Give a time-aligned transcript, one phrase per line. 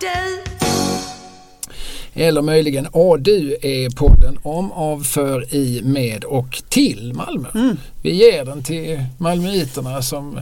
[0.00, 0.42] du.
[2.14, 7.48] Eller möjligen ADU är podden om, av, för, i, med och till Malmö.
[7.54, 7.76] Mm.
[8.02, 10.40] Vi ger den till malmöiterna som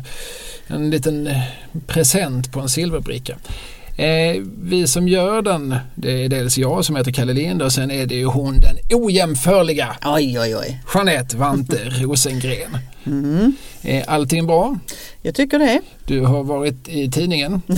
[0.67, 1.31] en liten
[1.87, 3.37] present på en silverbricka.
[3.97, 7.91] Eh, vi som gör den, det är dels jag som heter Kalle Lind och sen
[7.91, 10.81] är det ju hon den ojämförliga Oj, oj, oj.
[10.95, 12.79] Jeanette Vante Rosengren.
[13.09, 13.53] Mm.
[13.83, 14.79] Är allting bra?
[15.23, 15.81] Jag tycker det.
[16.07, 17.63] Du har varit i tidningen.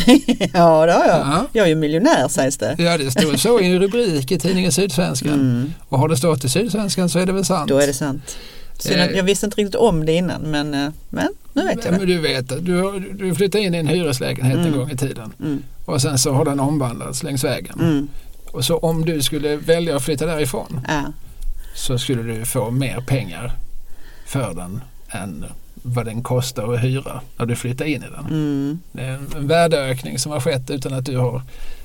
[0.54, 1.18] ja, det har jag.
[1.18, 1.46] Ja.
[1.52, 2.74] Jag är ju miljonär sägs det.
[2.78, 5.32] Ja, det står så i en rubrik i tidningen Sydsvenskan.
[5.32, 5.72] Mm.
[5.88, 7.68] Och har det stått i Sydsvenskan så är det väl sant.
[7.68, 8.36] Då är det sant.
[8.78, 9.10] Synd Eh.
[9.10, 12.06] jag visste inte riktigt om det innan men, eh, men nu vet jag Men det.
[12.06, 14.78] du vet, du, du flyttade in i en hyreslägenhet en Mm.
[14.78, 15.32] gång i tiden.
[15.40, 15.62] Mm.
[15.84, 17.80] Och sen så har den omvandlats längs vägen.
[17.80, 18.08] Mm.
[18.52, 21.02] Och så om du skulle välja att flytta därifrån Ja.
[21.74, 23.52] så skulle du få mer pengar
[24.26, 24.80] för den
[25.10, 25.44] än
[25.82, 28.26] vad den kostar att hyra när du flyttar in i den.
[28.26, 28.78] Mm.
[28.92, 31.42] Det är en värdeökning som har skett utan att du har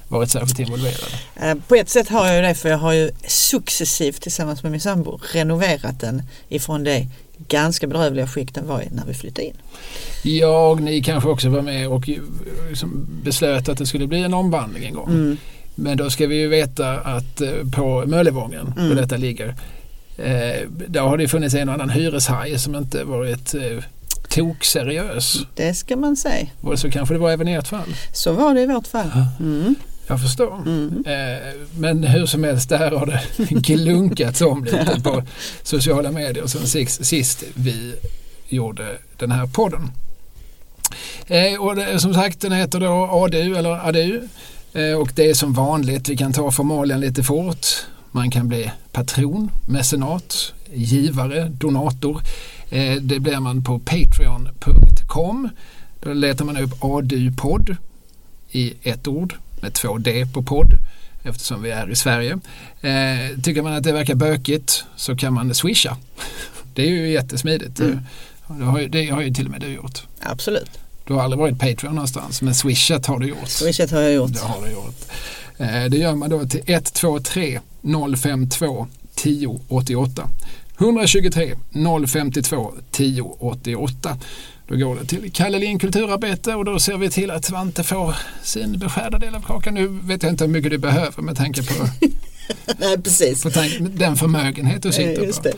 [0.07, 1.09] varit särskilt involverad.
[1.35, 4.71] Eh, På ett sätt har jag ju det för jag har ju successivt tillsammans med
[4.71, 7.07] min sambo renoverat den ifrån det
[7.47, 9.53] ganska bedrövliga skick den var i när vi flyttade in.
[10.23, 12.09] Jag, ni kanske också var med och
[12.69, 15.09] liksom beslöt att det skulle bli en omvandling en gång.
[15.09, 15.37] Mm.
[15.75, 18.89] Men då ska vi ju veta att eh, på Möllevången, Mm.
[18.89, 19.55] där detta ligger,
[20.17, 23.83] eh, där har det funnits en och annan hyreshaj som inte varit eh,
[24.29, 25.37] tokseriös.
[25.55, 26.47] Det ska man säga.
[26.61, 27.95] Och så kanske det var även i ert fall.
[28.13, 29.11] Så var det i vårt fall.
[29.39, 29.75] Mm.
[30.07, 30.55] Jag förstår.
[30.65, 31.03] Mm.
[31.07, 35.23] Eh, men hur som helst, där har det glunkats om lite på
[35.63, 37.95] sociala medier sen sist, sist vi
[38.47, 39.91] gjorde den här podden.
[41.27, 44.21] Eh, och det, som sagt, den heter då ADU eller ADU.
[44.73, 47.67] Eh, och det är som vanligt, vi kan ta formalian lite fort.
[48.11, 52.21] Man kan bli patron, mecenat, givare, donator.
[52.69, 55.49] Eh, det blir man på patreon.com.
[55.99, 57.75] Då letar man upp ADU-podd
[58.51, 60.73] i ett ord med två D på podd
[61.23, 62.39] eftersom vi är i Sverige.
[62.81, 65.97] Eh, tycker man att det verkar bökigt så kan man swisha.
[66.73, 67.79] Det är ju jättesmidigt.
[67.79, 67.99] Mm.
[68.47, 70.03] Det, har ju, det har ju till och med du gjort.
[70.19, 70.71] Absolut.
[71.07, 73.49] Du har aldrig varit Patreon någonstans men swishat har du gjort.
[73.49, 74.33] Swishat har jag gjort.
[74.33, 75.05] Det har du gjort.
[75.57, 77.59] Eh, det gör man då till 123
[78.17, 80.29] 052 1088.
[80.77, 81.55] 123
[82.07, 84.17] 052 1088.
[84.67, 88.15] Då går det till Kalle Lind kulturarbete och då ser vi till att Svante får
[88.43, 89.73] sin beskärda del av kakan.
[89.73, 91.73] Nu vet jag inte hur mycket du behöver med tanke på,
[92.79, 93.43] Nej, precis.
[93.43, 95.57] på den förmögenhet du sitter på.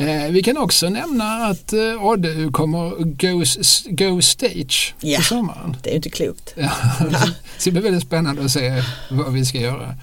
[0.00, 3.44] Eh, vi kan också nämna att eh, ADU kommer go,
[3.90, 5.16] go stage Ja.
[5.18, 5.76] till sommaren.
[5.82, 6.54] Det är inte klokt.
[6.56, 6.70] Ja,
[7.58, 9.94] så det blir väldigt spännande att se vad vi ska göra.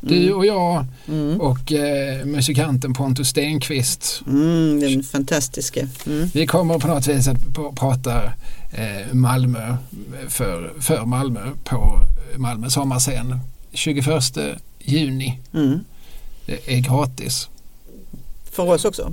[0.00, 1.40] Du och jag Mm.
[1.40, 4.22] och eh, musikanten Pontus Stenqvist.
[4.26, 5.88] Mm, den fantastiska.
[6.06, 6.30] Mm.
[6.34, 8.22] Vi kommer på något vis att prata
[8.72, 9.76] eh, Malmö
[10.28, 12.00] för, för Malmö på
[12.36, 13.40] Malmö sommarscen
[13.72, 14.06] 21
[14.78, 15.38] juni.
[15.54, 15.80] Mm.
[16.46, 17.48] Det är gratis.
[18.52, 19.12] För oss också.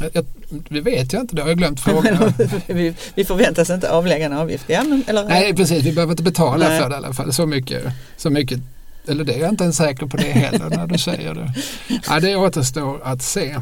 [0.00, 0.24] Jag, jag,
[0.68, 2.32] det vet jag inte, det har jag glömt frågan.
[2.66, 4.64] vi, vi förväntas inte avlägga en avgift.
[4.66, 6.80] Ja, men, eller, Nej precis, vi behöver inte betala Nej.
[6.80, 7.32] för det i alla fall.
[7.32, 7.84] Så mycket,
[8.16, 8.60] så mycket
[9.08, 11.54] eller det är jag inte ens säker på det heller när du säger det.
[12.08, 13.56] Ja, det återstår att se.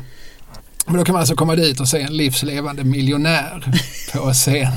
[0.87, 3.65] Men då kan man alltså komma dit och se en livslevande miljonär
[4.13, 4.73] på scen.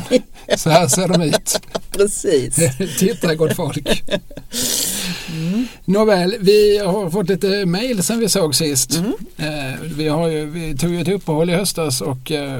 [0.58, 1.62] Så här ser de ut.
[1.92, 2.56] Precis.
[3.00, 4.04] Titta gott folk.
[5.86, 8.96] Nåväl, vi har fått lite mejl sen vi såg sist.
[8.96, 9.14] Mm.
[9.38, 12.60] Eh, vi, har ju, vi tog ju ett uppehåll i höstas och eh,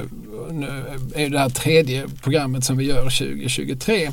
[0.50, 0.84] nu
[1.14, 4.12] är det här tredje programmet som vi gör 2023.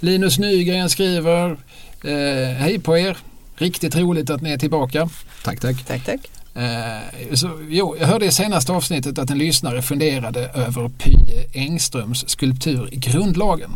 [0.00, 1.56] Linus Nygren skriver
[2.04, 3.18] eh, Hej på er!
[3.56, 5.08] Riktigt roligt att ni är tillbaka.
[5.44, 5.84] Tack, tack.
[5.86, 6.30] Tack, tack.
[6.54, 11.12] Eh, så, jo, jag hörde i senaste avsnittet att en lyssnare funderade över Py
[11.52, 13.70] Engströms skulptur i grundlagen.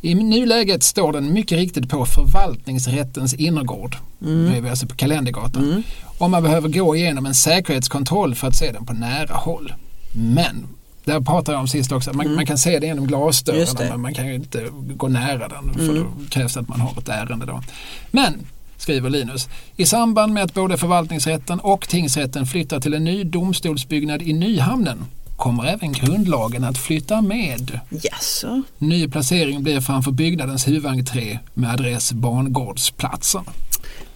[0.00, 3.96] I nuläget står den mycket riktigt på förvaltningsrättens innergård.
[4.18, 5.64] Nu är vi alltså på Kalendergatan.
[5.64, 5.82] Mm.
[6.18, 9.72] Och man behöver gå igenom en säkerhetskontroll för att se den på nära håll.
[10.12, 10.66] Men,
[11.04, 12.36] där pratade jag om sist också, man, Mm.
[12.36, 13.88] man kan se det genom det.
[13.90, 15.94] men man kan ju inte gå nära den för Mm.
[15.94, 17.62] då krävs det att man har ett ärende då.
[18.10, 18.34] Men,
[18.76, 24.22] skriver Linus, i samband med att både förvaltningsrätten och tingsrätten flyttar till en ny domstolsbyggnad
[24.22, 25.04] i Nyhamnen
[25.36, 27.80] kommer även grundlagen att flytta med.
[27.90, 28.62] Jaså?
[28.78, 33.44] Ny placering blir framför byggnadens huvudentré med adress Barngårdsplatsen.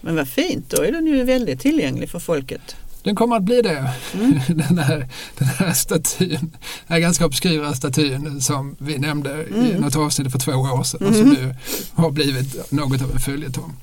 [0.01, 2.75] Men vad fint, då är den ju väldigt tillgänglig för folket.
[3.03, 3.93] Den kommer att bli det.
[4.13, 4.39] Mm.
[4.47, 5.07] Den, här,
[5.37, 6.49] den här statyn, den
[6.87, 9.81] här ganska obskyra statyn som vi nämnde i Mm.
[9.81, 11.55] något avsnitt för två år sedan och som nu
[11.93, 13.73] har blivit något av en följetong.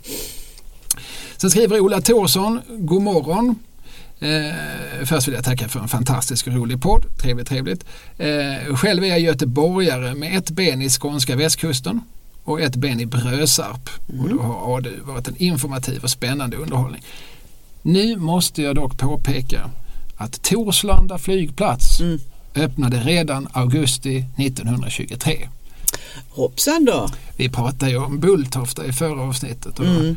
[1.36, 3.54] Sen skriver Ola Thorsson, god morgon.
[4.20, 7.04] Eh, först vill jag tacka för en fantastisk och rolig podd.
[7.22, 7.84] Trevligt, trevligt.
[8.18, 12.00] Eh, själv är jag göteborgare med ett ben i skånska västkusten
[12.44, 13.90] och ett ben i Brösarp.
[14.12, 14.20] Mm.
[14.24, 17.02] Och då har ADU varit en informativ och spännande underhållning.
[17.86, 19.70] Nu måste jag dock påpeka
[20.16, 22.18] att Torslanda flygplats Mm.
[22.54, 25.48] öppnade redan augusti 1923.
[26.30, 27.08] Hoppsan då.
[27.36, 30.16] Vi pratade ju om Bulltofta i förra avsnittet och Mm.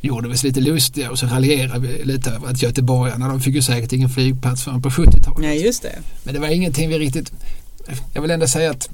[0.00, 3.62] gjorde oss lite lustiga och så raljerade vi lite över att göteborgarna de fick ju
[3.62, 5.38] säkert ingen flygplats förrän på 70-talet.
[5.40, 5.98] Nej, just det.
[6.24, 7.32] Men det var ingenting vi riktigt...
[8.12, 8.88] Jag vill ändå säga att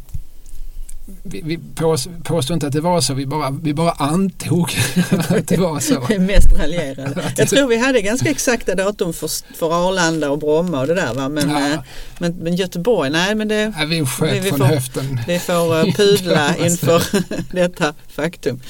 [1.22, 4.70] vi, vi pås, påstår inte att det var så, vi bara, vi bara antog
[5.28, 6.04] att det var så.
[6.08, 7.32] Det är mest raljerande.
[7.36, 11.14] Jag tror vi hade ganska exakta datum för, för Arlanda och Bromma och det där
[11.14, 11.28] va.
[11.28, 11.70] Men, Ja.
[11.72, 11.80] eh,
[12.18, 15.20] men, men Göteborg, nej men det, Ja, vi sköt Vi- vi från får- höften.
[15.26, 17.02] vi får eh, pudla Ja, inför
[17.54, 18.60] detta faktum.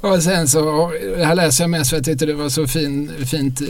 [0.00, 2.66] Och sen så, det här läser jag mest för att jag tyckte det var så
[2.66, 3.66] fin, fint eh,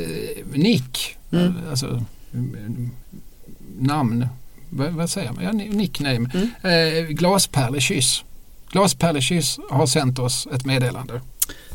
[0.52, 1.16] nick.
[1.32, 1.54] Mm.
[1.70, 2.04] Alltså
[2.34, 2.90] mm,
[3.80, 4.26] namn.
[4.72, 5.44] Vad, säger man?
[5.44, 6.30] Ja, ni- nickname.
[6.34, 6.48] Mm.
[7.02, 8.24] Eh, Glaspärlekyss.
[8.72, 11.20] Glaspärlekyss har sänt oss ett meddelande.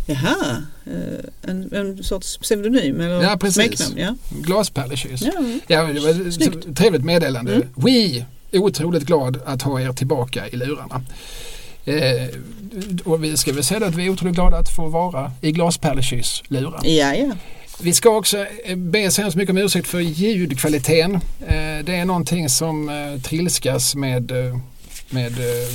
[0.05, 3.55] Jaha, eh, en, en sorts pseudonym eller Ja, precis.
[3.79, 3.97] smeknamn?
[3.97, 4.15] Ja.
[4.41, 5.21] Glaspärlekyss.
[5.21, 5.31] Ja.
[5.67, 7.53] Ja, det var ett trevligt meddelande.
[7.55, 7.67] Mm.
[7.75, 8.25] We,
[8.59, 11.01] otroligt glad att ha er tillbaka i lurarna.
[11.85, 12.27] Eh,
[13.05, 16.43] och vi ska väl säga att vi är otroligt glada att få vara i Glaspärlekyss
[16.47, 16.79] lurar.
[16.83, 17.31] ja, ja.
[17.81, 21.15] Vi ska också eh, be så hemskt mycket om ursäkt för ljudkvaliteten.
[21.47, 24.31] Eh, Det är någonting som eh, trilskas med,
[25.09, 25.33] med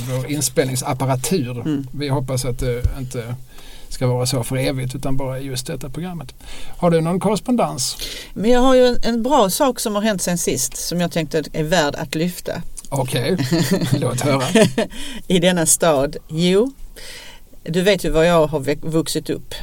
[0.09, 1.51] vår inspelningsapparatur.
[1.61, 1.87] Mm.
[1.91, 3.35] Vi hoppas att det inte
[3.89, 6.33] ska vara så för evigt utan bara just detta programmet.
[6.77, 7.97] Har du någon korrespondens?
[8.33, 11.11] Men jag har ju en, en bra sak som har hänt sen sist som jag
[11.11, 13.37] tänkte är värd att lyfta Okej,
[13.99, 14.43] låt höra.
[15.27, 16.17] i denna stad.
[16.29, 16.71] Jo,
[17.63, 19.53] du vet ju var jag har vuxit upp.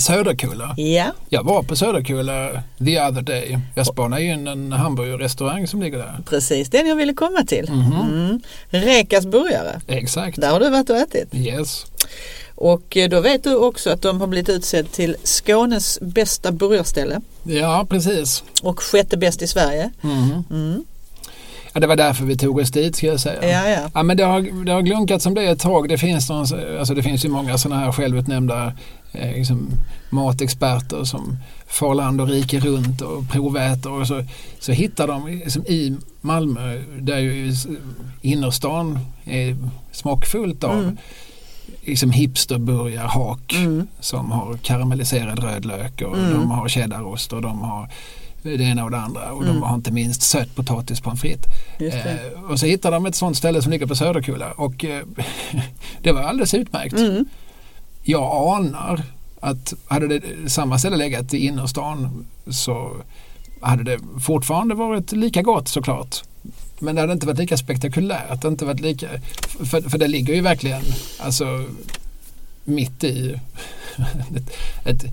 [0.00, 0.74] Söderkulla.
[0.76, 3.58] Ja, Jag var på Söderkulla the other day.
[3.74, 6.18] Jag spanade in en hamburgerrestaurang som ligger där.
[6.28, 7.70] precis den jag ville komma till.
[7.72, 7.92] Mhm.
[8.12, 8.40] Mm.
[8.70, 9.80] Rekas burgare.
[9.86, 10.40] Exakt.
[10.40, 11.34] Där har du varit och ätit.
[11.34, 11.86] Yes.
[12.54, 17.20] Och eh, då vet du också att de har blivit utsedd till Skånes bästa burgarställe
[17.42, 18.42] Ja, precis.
[18.62, 19.90] och sjätte bäst i Sverige.
[20.00, 20.44] Mhm.
[20.50, 20.84] Mm.
[21.72, 23.50] Ja, det var därför vi tog oss dit ska jag säga.
[23.50, 23.90] Ja, ja.
[23.94, 25.88] Ja, men det har, det har glunkat som det ett tag.
[25.88, 26.46] Det finns, någon,
[26.78, 28.72] alltså det finns ju många sådana här självutnämnda
[29.12, 29.70] eh, liksom,
[30.10, 34.24] matexperter som far land och rike runt och proväter och så,
[34.58, 37.52] så hittar de liksom, i Malmö där ju
[38.22, 39.56] innerstan är
[39.92, 40.96] smockfullt av Mm.
[41.84, 43.86] liksom hipsterburgarhak Mm.
[44.00, 46.32] som har karamelliserad rödlök och Mm.
[46.32, 47.88] de har cheddarost och de har
[48.42, 49.54] det ena och det andra och Mm.
[49.54, 51.52] de har inte minst sötpotatis pommes frites.
[51.80, 55.02] Eh, och så hittade de ett sånt ställe som ligger på Söderkulla och eh,
[56.02, 56.94] det var alldeles utmärkt.
[56.98, 57.24] Mm.
[58.10, 59.02] Jag anar
[59.40, 62.96] att hade det samma ställe legat i innerstan så
[63.60, 66.22] hade det fortfarande varit lika gott såklart.
[66.78, 68.44] Men det hade inte varit lika spektakulärt.
[68.44, 69.08] Inte varit lika,
[69.64, 70.82] för, för det ligger ju verkligen
[71.18, 71.64] alltså,
[72.64, 73.40] mitt i
[74.36, 74.50] ett,
[74.84, 75.04] ett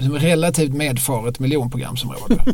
[0.00, 2.44] som relativt medfaret miljonprogramsområde.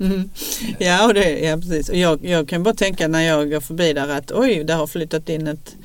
[0.00, 0.30] Mm.
[0.78, 1.88] Ja, och det, ja precis.
[1.88, 4.86] Och jag, jag kan bara tänka när jag går förbi där att oj, där har
[4.86, 5.76] flyttat in ett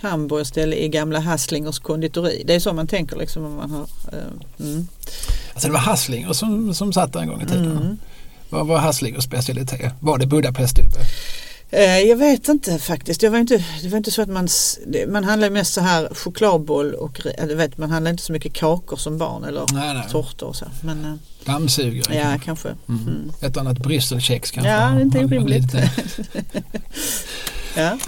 [0.00, 2.42] hamburgerställe i gamla Hasslingers konditori.
[2.46, 3.82] Det är så man tänker liksom om man har...
[4.12, 4.88] eh, mm.
[5.52, 7.76] Alltså det var Hasslinger som, som satt där en gång i tiden.
[7.76, 7.98] Mm.
[8.50, 9.92] Vad var Hasslingers specialitet?
[10.00, 11.00] Var det Budapeststubbe?
[11.70, 13.22] Eh, Jag vet inte faktiskt.
[13.22, 14.48] Jag var inte, det var inte så att man,
[15.08, 17.20] man handlar mest så här chokladboll och
[17.56, 20.04] vet, man handlar inte så mycket kakor som barn eller Nej, nej.
[20.10, 20.64] tårtor och så.
[20.82, 21.14] Men eh,
[21.44, 22.44] Dammsugare ja, kanske.
[22.44, 22.68] kanske.
[22.88, 23.02] Mm.
[23.02, 23.32] Mm.
[23.40, 24.70] Ett annat brysselkex kanske.
[24.70, 25.72] Ja, det är inte orimligt.
[27.76, 27.98] Ja.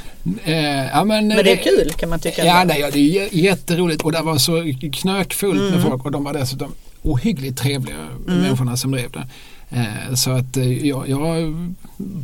[0.45, 2.45] Eh, ja, men, Men det är kul kan man tycka.
[2.45, 5.83] Ja, nej, ja, det är jä- jätteroligt och det var så knökfullt med Mm.
[5.91, 6.73] folk och de var dessutom
[7.03, 7.97] ohyggligt trevliga
[8.29, 8.41] Mm.
[8.41, 9.27] människorna som drev det.
[9.71, 11.55] Eh, så att eh, jag, jag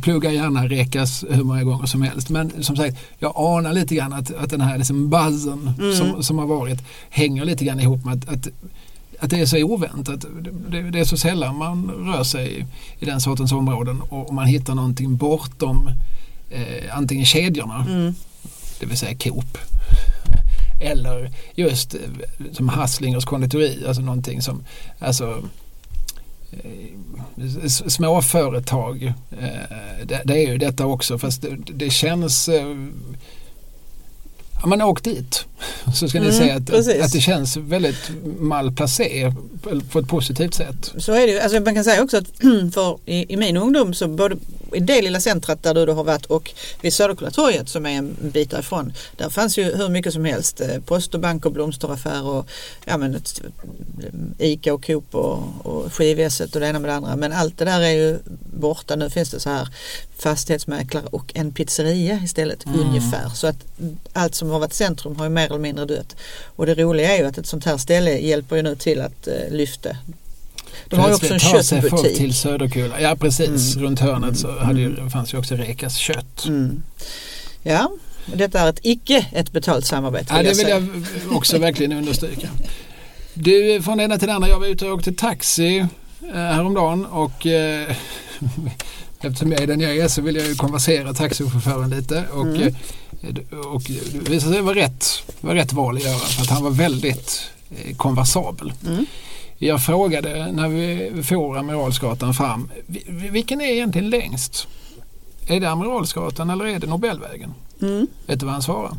[0.01, 4.13] pluggar gärna Rekas hur många gånger som helst men som sagt jag anar lite grann
[4.13, 5.95] att, att den här liksom buzzen Mm.
[5.95, 8.47] som, som har varit hänger lite grann ihop med att, att
[9.19, 10.25] att det är så oväntat.
[10.69, 12.65] Det, det är så sällan man rör sig
[12.99, 15.89] i, den sortens områden och man hittar någonting bortom
[16.49, 18.15] eh, antingen kedjorna Mm.
[18.79, 19.57] det vill säga Coop.
[20.81, 21.99] Eller just eh,
[22.53, 24.63] som Hasslingers konditori, alltså någonting som,
[24.99, 25.43] alltså
[26.51, 29.03] eh, småföretag.
[29.39, 32.75] eh, Det, det är ju detta också fast det, det känns eh,
[34.61, 35.45] Ja, man åkt dit
[35.95, 37.03] så ska ni Mm, säga att, precis.
[37.03, 39.33] att det känns väldigt malplacé
[39.91, 40.93] på- ett positivt sätt.
[40.97, 41.39] Så är det ju.
[41.39, 42.27] Alltså man kan säga också att
[42.73, 44.35] för i, i min ungdom så både
[44.73, 48.15] i det lilla centret där du då har varit och vid Söderkullatorget som är en
[48.21, 48.93] bit därifrån.
[49.17, 50.61] Där fanns ju hur mycket som helst.
[50.61, 52.47] eh, Post och bank och blomsteraffär och
[52.85, 53.41] ja, men, ett-
[54.37, 57.15] Ica och Coop och, och Skivesset och det ena med det andra.
[57.15, 58.19] Men allt det där är ju
[58.59, 58.95] borta.
[58.95, 59.67] Nu finns det så här
[60.17, 62.79] fastighetsmäklare och en pizzeria istället Mm.
[62.79, 63.29] ungefär.
[63.29, 63.57] Så att
[64.13, 66.15] allt som har varit centrum har ju mer eller mindre dött.
[66.55, 69.27] Och det roliga är ju att ett sånt här ställe hjälper ju nu till att
[69.27, 69.89] eh, lyfta.
[70.87, 72.17] De har ju också en sig folk köttbutik.
[72.17, 73.01] till Söderkulla.
[73.01, 73.85] Ja precis, Mm.
[73.87, 76.45] runt hörnet så hade ju, fanns ju också Rekas kött.
[76.47, 76.83] Mm.
[77.63, 77.91] Ja,
[78.25, 80.25] detta är ett icke ett betalt samarbete.
[80.29, 80.69] Ja, det vill säga.
[80.69, 80.87] jag
[81.37, 82.49] också verkligen understryka.
[83.33, 84.49] Du, från det ena till det andra.
[84.49, 85.87] Jag var ute och åkte taxi eh,
[86.33, 87.95] häromdagen och eh,
[89.21, 92.25] eftersom jag är den jag är så vill jag ju konversera taxichauffören lite.
[92.33, 92.75] Och, Mm.
[93.21, 93.81] eh, och
[94.11, 95.05] det visade sig vara rätt,
[95.41, 97.41] var rätt val att göra för att han var väldigt
[97.85, 98.73] eh, konversabel.
[98.87, 99.05] Mm.
[99.57, 104.67] Jag frågade när vi får Amiralsgatan fram, "Vi- vilken är egentligen längst?
[105.47, 107.53] Är det Amiralsgatan eller är det Nobelvägen?
[107.81, 108.07] Mm.
[108.27, 108.95] Vet du vad han svarade?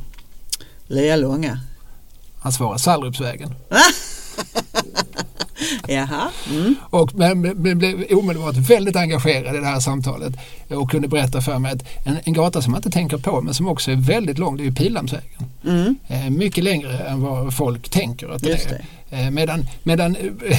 [0.86, 1.60] Lea Långa.
[2.40, 3.54] Han svarade Sallerupsvägen.
[5.88, 6.28] Jaha.
[6.50, 6.74] Mm.
[6.90, 10.32] Och men, men blev omedelbart väldigt engagerad i det här samtalet
[10.70, 13.54] och kunde berätta för mig att en, en gata som man inte tänker på men
[13.54, 15.44] som också är väldigt lång det är ju Pildammsvägen.
[15.64, 15.96] Mm.
[16.08, 18.84] Eh, mycket längre än vad folk tänker att det Just är.
[19.10, 19.16] det.
[19.16, 20.58] Eh, medan medan eh,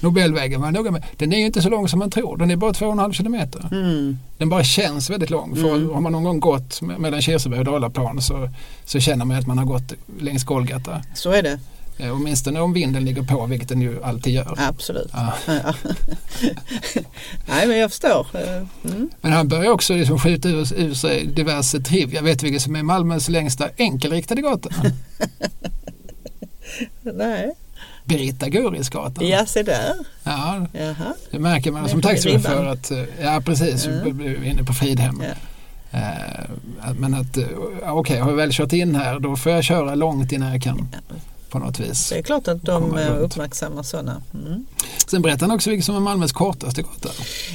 [0.00, 2.36] Nobelvägen var noga med, den är ju inte så lång som man tror.
[2.36, 3.68] Den är bara 2,5 kilometer.
[3.72, 4.18] Mm.
[4.38, 5.56] Den bara känns väldigt lång.
[5.56, 5.94] För Mm.
[5.94, 8.48] Har man någon gång gått me- mellan Kirseberg och Dalaplan så,
[8.84, 11.02] så känner man att man har gått längs Golgata.
[11.14, 11.58] Så är det.
[11.98, 14.54] Eh, åtminstone om vinden ligger på, vilket den ju alltid gör.
[14.58, 15.08] Absolut.
[15.12, 15.32] Ja.
[15.46, 15.74] Ja.
[17.48, 18.26] Nej men jag förstår.
[18.34, 19.10] Eh, Mm.
[19.20, 22.22] Men han börjar också liksom skjuta ur, ur sig diverse trivia.
[22.22, 24.68] Vet du vilken som är Malmös längsta enkelriktade gata?
[27.02, 27.52] Nej.
[28.04, 29.28] Birgitta Gurisgatan.
[29.28, 29.94] Ja, se där.
[30.24, 31.14] Ja, Jaha.
[31.30, 34.44] det märker man som taxichaufför att, eh, ja precis, Mm.
[34.44, 35.22] inne på Fridhem.
[35.22, 35.34] Ja.
[36.98, 37.36] Men att,
[37.82, 40.62] ja, okej, har jag väl kört in här då får jag köra långt innan jag
[40.62, 40.88] kan
[41.50, 42.08] på något vis.
[42.08, 44.22] Det är klart att de eh, uppmärksammar sådana.
[44.34, 44.66] Mm.
[45.06, 47.08] Sen berättar han också vilken som är Malmös kortaste gata.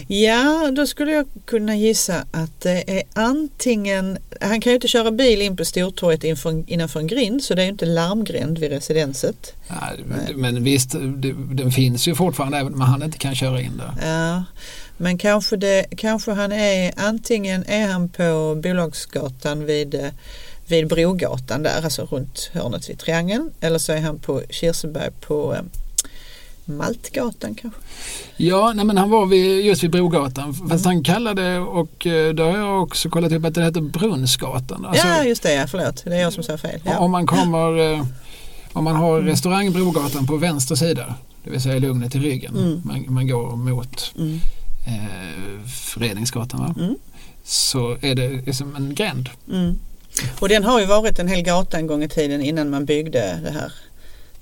[0.08, 5.12] Ja, då skulle jag kunna gissa att det är antingen, han kan ju inte köra
[5.12, 8.72] bil in på Stortorget inför, innanför en grind så det är ju inte larmgränd vid
[8.72, 9.54] residenset.
[9.68, 10.36] Ja, Nej.
[10.36, 14.10] men visst, det, den finns ju fortfarande även om han inte kan köra in där.
[14.10, 14.44] Ja,
[14.98, 20.08] men kanske, det, kanske han är, antingen är han på Bolagsgatan vid, eh,
[20.72, 23.52] vid Brogatan där, alltså runt hörnet vid Triangeln.
[23.62, 25.62] Eller så är han på Kirseberg på eh,
[26.66, 27.80] Maltgatan kanske.
[28.38, 30.54] Ja, nej, men han var vid, just vid Brogatan.
[30.70, 34.86] Fast han kallade och eh, då har jag också kollat upp att den heter Brunnsgatan.
[34.86, 36.04] Alltså, ja, just det, ja, förlåt.
[36.06, 36.80] Det är jag som sa fel.
[36.86, 37.00] Ja.
[37.00, 38.06] Om man kommer, eh,
[38.74, 39.28] om man har Mm.
[39.30, 42.82] restaurang Brogatan på vänster sida, det vill säga Lugnet i ryggen, Mm.
[42.86, 44.40] man, man går mot Mm.
[44.88, 46.76] eh, Föreningsgatan va?
[46.80, 46.96] Mm.
[47.44, 49.30] så är det liksom en gränd.
[50.40, 53.40] Och den har ju varit en hel gata en gång i tiden innan man byggde
[53.44, 53.74] det här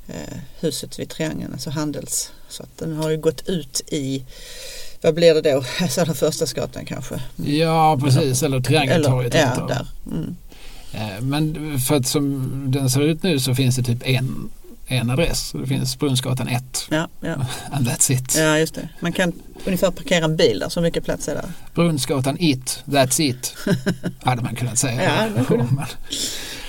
[0.07, 2.31] eh, huset vid Triangeln, alltså Handels.
[2.49, 4.23] Så att den har ju gått ut i,
[5.01, 7.21] vad blir det då, Södra Förstadsgatan kanske?
[7.35, 9.35] Ja precis, eller Triangeltorget.
[9.35, 9.87] Eller, ja, där.
[10.11, 10.35] Mm.
[10.93, 14.49] Eh, Men för att som den ser ut nu så finns det typ en,
[14.91, 15.51] en adress.
[15.51, 17.33] Det finns Brunnsgatan 1 Ja, ja.
[17.71, 18.35] and that's it.
[18.37, 18.89] ja, just det.
[18.99, 19.33] Man kan
[19.65, 21.45] ungefär parkera en bil där, så mycket plats är där.
[21.75, 23.55] Brunnsgatan it, that's it.
[24.23, 25.27] hade man kunnat säga.
[25.37, 25.67] Ja, kunde.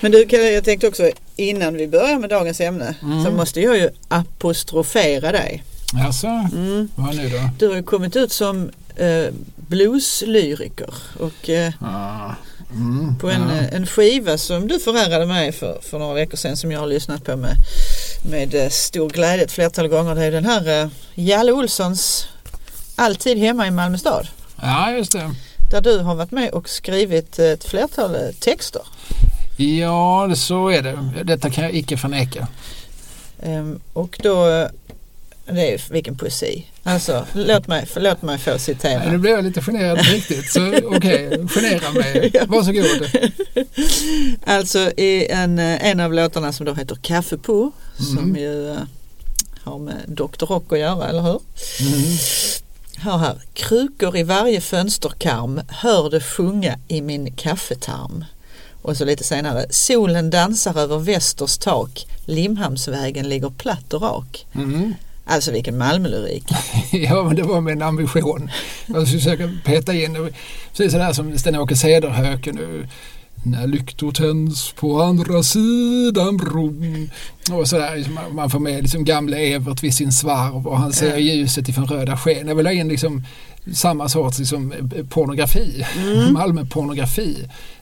[0.00, 3.24] Men- du, jag tänkte också innan vi börjar med dagens ämne Mm.
[3.24, 5.64] så måste jag ju apostrofera dig.
[5.92, 6.88] Jaså, Mm.
[6.94, 7.50] vad nu då?
[7.58, 12.34] Du har ju kommit ut som eh, blueslyriker och eh, Ja.
[12.72, 13.54] Mm, på en, ja.
[13.56, 16.86] eh, en skiva som du förärade mig för, för några veckor sedan som jag har
[16.86, 17.56] lyssnat på med,
[18.30, 20.14] med eh, stor glädje ett flertal gånger.
[20.14, 22.28] Det är den här eh, Jalle Olssons
[22.96, 24.28] Alltid hemma i Malmö stad.
[24.62, 25.30] ja, just det.
[25.70, 28.82] Där du har varit med och skrivit ett flertal texter.
[29.56, 30.98] Ja, så är det.
[31.24, 32.48] Detta kan jag icke förneka.
[33.42, 34.68] Ehm, och då,
[35.54, 36.66] det är vilken poesi.
[36.82, 39.18] Alltså, låt mig, förlåt mig få Nu citera.
[39.18, 40.52] blev jag lite generad riktigt.
[40.52, 42.32] Så okej, genera mig.
[42.48, 43.10] Varsågod.
[44.44, 48.36] Alltså i en, eh, en av låtarna som då heter Kaffe på, som Mm.
[48.36, 48.76] ju eh,
[49.62, 50.46] har med Dr.
[50.46, 51.40] Rock att göra, eller hur?
[51.80, 52.02] Mm.
[52.96, 53.40] Hör här.
[53.54, 58.24] Krukor i varje fönsterkarm, hör det sjunga i min kaffetarm.
[58.82, 59.66] Och så lite senare.
[59.70, 64.46] Solen dansar över västers tak, Limhamnsvägen ligger platt och rak.
[64.54, 64.94] Mm.
[65.24, 66.44] Alltså vilken Malmölyrik.
[66.92, 68.50] Ja, men det var min ambition.
[68.86, 70.30] Jag skulle försöka peta in,
[70.70, 72.88] precis sådär som Sten-Åke Cederhök nu.
[73.44, 77.10] När lyktor tänds på andra sidan bron.
[77.52, 81.16] Och sådär, liksom, man- får med liksom gamle Evert vid sin svarv och han ser
[81.16, 82.48] ljuset ifrån röda sken.
[82.48, 83.24] Jag vill ha in liksom
[83.74, 84.72] samma sorts liksom,
[85.08, 86.32] pornografi, Mm.
[86.32, 87.36] Malmö-pornografi.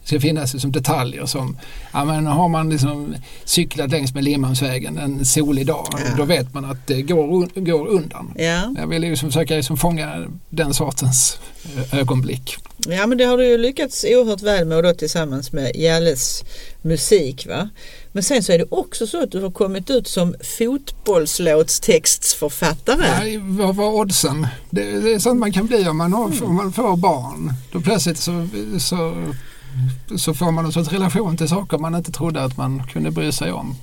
[0.09, 1.57] Det ska finnas liksom, detaljer som,
[1.93, 5.99] ja men har man liksom cyklat längs med Limhamnsvägen en solig dag, Ja.
[6.17, 8.33] då vet man att det går, går undan.
[8.37, 8.75] Ja.
[8.77, 11.39] Jag vill liksom försöka liksom fånga den sortens
[11.77, 12.57] eh, ögonblick.
[12.89, 16.45] ja, men det har du ju lyckats oerhört väl med och då tillsammans med Jalles
[16.83, 17.47] musik.
[17.47, 17.69] Va?
[18.13, 23.07] Men sen så är det också så att du har kommit ut som fotbollslåtstextsförfattare.
[23.19, 24.47] Nej, vad var oddsen?
[24.71, 27.53] Det, det är sånt man kan bli om man, har, om man får barn.
[27.73, 28.49] Då plötsligt så,
[28.81, 29.25] så,
[30.17, 33.33] så får man en sorts relation till saker man inte trodde att man kunde bry
[33.33, 33.77] sig om.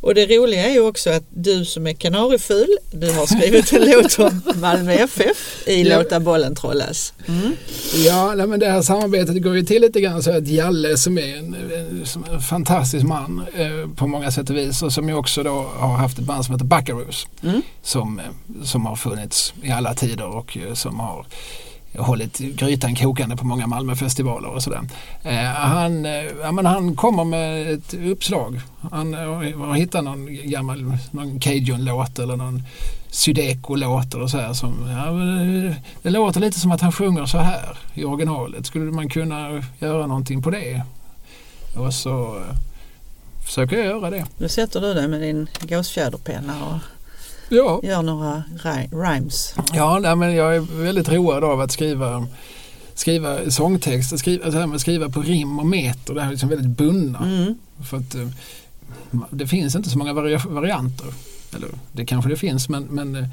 [0.00, 3.90] Och det roliga är ju också att du som är kanarieful, du har skrivit en
[3.90, 5.84] låt om Malmö FF i.
[5.84, 7.12] Låta bollen trollas.
[7.28, 7.56] Mm.
[7.94, 11.18] Ja, nej, men det här samarbetet går ju till lite grann så att Jalle som
[11.18, 11.56] är en,
[12.04, 15.70] som en fantastisk man eh, på många sätt och vis och som ju också då
[15.76, 17.62] har haft ett band som heter Buckaroos Mm.
[17.82, 18.24] som, eh,
[18.64, 21.26] som har funnits i alla tider och eh, som har
[21.98, 24.80] hållit grytan kokande på många Malmöfestivaler och sådär.
[25.22, 28.60] Eh, han, eh, ja, men han kommer med ett uppslag.
[28.92, 32.62] Han eh, har hittat någon gammal någon Cajun-låt eller någon
[33.10, 37.26] Sudeko-låt eller så här som, ja, det, eh, det låter lite som att han sjunger
[37.26, 38.66] så här i originalet.
[38.66, 40.82] Skulle man kunna göra någonting på det?
[41.76, 42.56] Och så eh,
[43.44, 44.24] försöker jag göra det.
[44.38, 46.93] Nu sätter du dig med din gåsfjäderpenna och
[47.54, 48.42] Ja, gör några
[48.92, 49.54] rhymes.
[49.72, 52.26] ja nej, men jag är väldigt road av att skriva
[52.94, 56.14] skriva sångtext, skriva, så här med skriva på rim och meter.
[56.14, 57.18] Det här är liksom väldigt bundna.
[57.18, 57.54] Mm.
[57.90, 58.28] För att eh,
[59.30, 61.06] det finns inte så många vari- varianter.
[61.56, 63.28] Eller det kanske det finns men, men eh,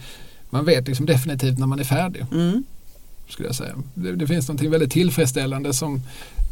[0.49, 2.25] man vet liksom definitivt när man är färdig.
[2.31, 2.63] Mm.
[3.29, 3.75] skulle jag säga.
[3.93, 6.01] Det, det finns något väldigt tillfredsställande som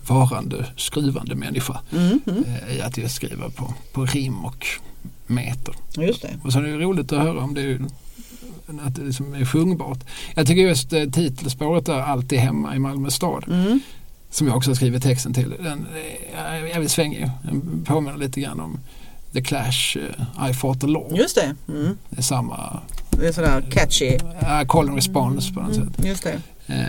[0.07, 2.19] varande, skruvande människa Mm.
[2.27, 2.43] Mm.
[2.43, 4.65] eh, i att just skriva på, på rim och
[5.29, 5.75] meter.
[5.97, 6.29] Just det.
[6.43, 7.79] Och så är det roligt att höra om det är,
[8.85, 9.99] att det liksom är sjungbart.
[10.35, 13.79] Jag tycker just eh, titelspåret där Alltid hemma i Malmö stad Mm.
[14.31, 15.53] som jag också har skrivit texten till.
[15.63, 15.85] Den
[16.35, 17.29] är jävligt svängig.
[17.43, 18.79] Den påminner lite grann om
[19.33, 21.17] The Clash, eh, I fought the law.
[21.17, 21.55] Just det.
[21.73, 21.97] Mm.
[22.09, 22.79] Det är samma
[23.11, 24.15] Det är sådär catchy.
[24.15, 25.97] uh, call and response på något sätt.
[25.99, 26.09] Mm.
[26.09, 26.41] Just det.
[26.67, 26.85] Eh,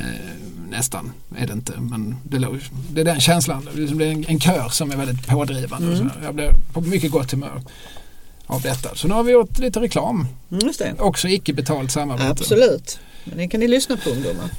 [0.70, 3.68] nästan är det inte men det, lå- det är den känslan.
[3.74, 5.92] Det är en, en kör som är väldigt pådrivande.
[5.96, 6.10] Mm.
[6.22, 7.62] Jag blev på mycket gott humör
[8.50, 8.94] av detta.
[8.94, 10.26] Så nu har vi gjort lite reklam.
[10.50, 10.94] Mm, Just det.
[10.98, 12.30] Också icke betalt samarbete.
[12.30, 12.98] Absolut.
[13.24, 14.50] Men det kan ni lyssna på ungdomar.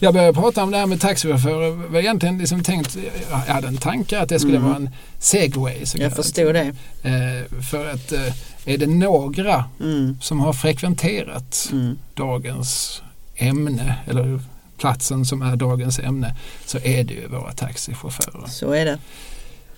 [0.00, 1.62] Jag började prata om det här med taxichaufförer.
[1.66, 2.96] Jag var egentligen liksom tänkt,
[3.30, 4.68] jag hade en tanke att det skulle Mm.
[4.68, 5.86] vara en segway.
[5.86, 6.74] så Jag förstod det.
[7.02, 10.18] Eh, för att eh, är det några Mm.
[10.20, 11.98] som har frekventerat Mm.
[12.14, 13.02] dagens
[13.36, 14.40] ämne eller
[14.78, 18.46] platsen som är dagens ämne så är det ju våra taxichaufförer.
[18.48, 18.98] Så är det.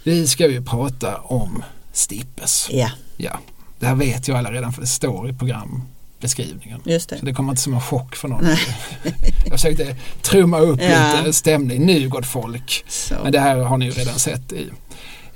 [0.02, 1.62] Vi ska ju prata om
[1.94, 2.68] Stippes.
[2.70, 3.38] Ja, Ja,
[3.78, 6.80] det här vet ju alla redan för det står i programbeskrivningen.
[6.84, 7.18] just det.
[7.18, 8.44] Så det kommer inte som en chock för någon.
[9.44, 11.14] Jag försökte trumma upp Ja.
[11.18, 11.86] lite stämning.
[11.86, 12.84] Nu gott folk.
[12.88, 13.14] Så.
[13.22, 14.70] Men det här har ni ju redan sett i,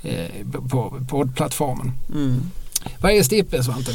[0.03, 0.25] eh,
[0.69, 1.91] på poddplattformen.
[2.09, 2.51] Mm.
[3.01, 3.91] Vad är Stippe Svante?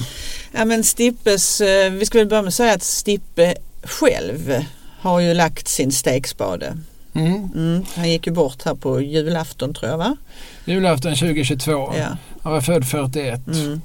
[0.53, 4.65] Ja men Stippes, eh, vi ska väl börja med att säga att Stippe själv
[5.01, 6.79] har ju lagt sin stekspade.
[7.15, 7.49] Mm.
[7.55, 7.85] Mm.
[7.97, 10.17] Han gick ju bort här på julafton tror jag va?
[10.65, 11.93] Julafton 2022.
[11.99, 12.17] Ja.
[12.45, 13.47] Han var född 41.
[13.47, 13.81] Mm.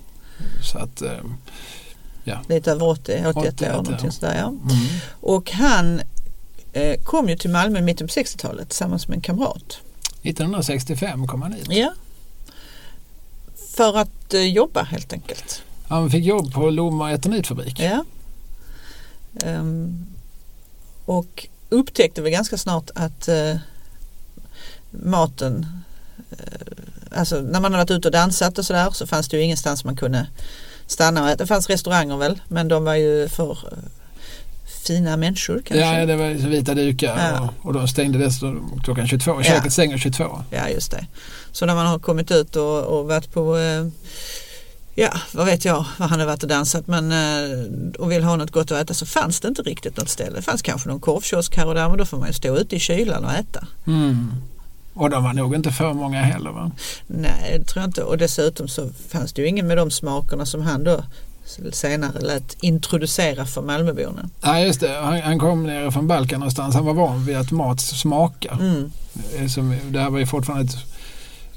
[0.63, 1.11] Så att, eh,
[2.49, 3.73] Lite över 80, 81 81, år ja.
[3.73, 4.47] någonting sådär ja.
[4.47, 4.87] mm.
[5.21, 6.01] Och han
[6.73, 9.79] eh, kom ju till Malmö i mitten på 60-talet tillsammans med en kamrat.
[10.21, 11.67] 1965 kom han hit.
[11.69, 11.93] Ja.
[13.75, 15.61] För att eh, jobba helt enkelt.
[15.87, 17.79] Han fick jobb på Lomma eternitfabrik.
[17.79, 18.03] Ja.
[19.43, 20.05] Ehm,
[21.05, 23.55] och upptäckte väl ganska snart att eh,
[24.91, 25.67] maten,
[26.31, 26.37] eh,
[27.15, 29.83] alltså när man hade varit ute och dansat och sådär så fanns det ju ingenstans
[29.85, 30.27] man kunde
[30.87, 31.37] stanna och äta.
[31.37, 33.77] Det fanns restauranger väl men de var ju för eh,
[34.87, 35.99] fina människor kanske.
[35.99, 37.41] Ja, det var vita dukar Ja.
[37.41, 39.31] och, och de stängde dessutom klockan 22.
[39.37, 39.43] Ja.
[39.43, 40.43] Köket stänger 22.
[40.49, 41.05] Ja, just det.
[41.51, 43.87] Så när man har kommit ut och, och varit på, eh,
[44.95, 47.65] ja vad vet jag vad han har varit och dansat men eh,
[47.99, 50.35] och vill ha något gott att äta så fanns det inte riktigt något ställe.
[50.35, 52.75] Det fanns kanske någon korvkiosk här och där men då får man ju stå ute
[52.75, 53.67] i kylan och äta.
[53.87, 54.31] Mm.
[54.93, 56.71] Och de var nog inte för många heller va?
[57.07, 58.03] Nej, det tror jag inte.
[58.03, 61.03] Och dessutom så fanns det ju ingen med de smakerna som han då
[61.71, 64.29] senare lät introducera för Malmöborna.
[64.41, 66.75] Ja just det, han, han kom ner från Balkan någonstans.
[66.75, 68.53] Han var van vid att mat smakar.
[68.59, 68.91] Mm,
[69.37, 70.77] Eh, Som, det här var ju fortfarande ett,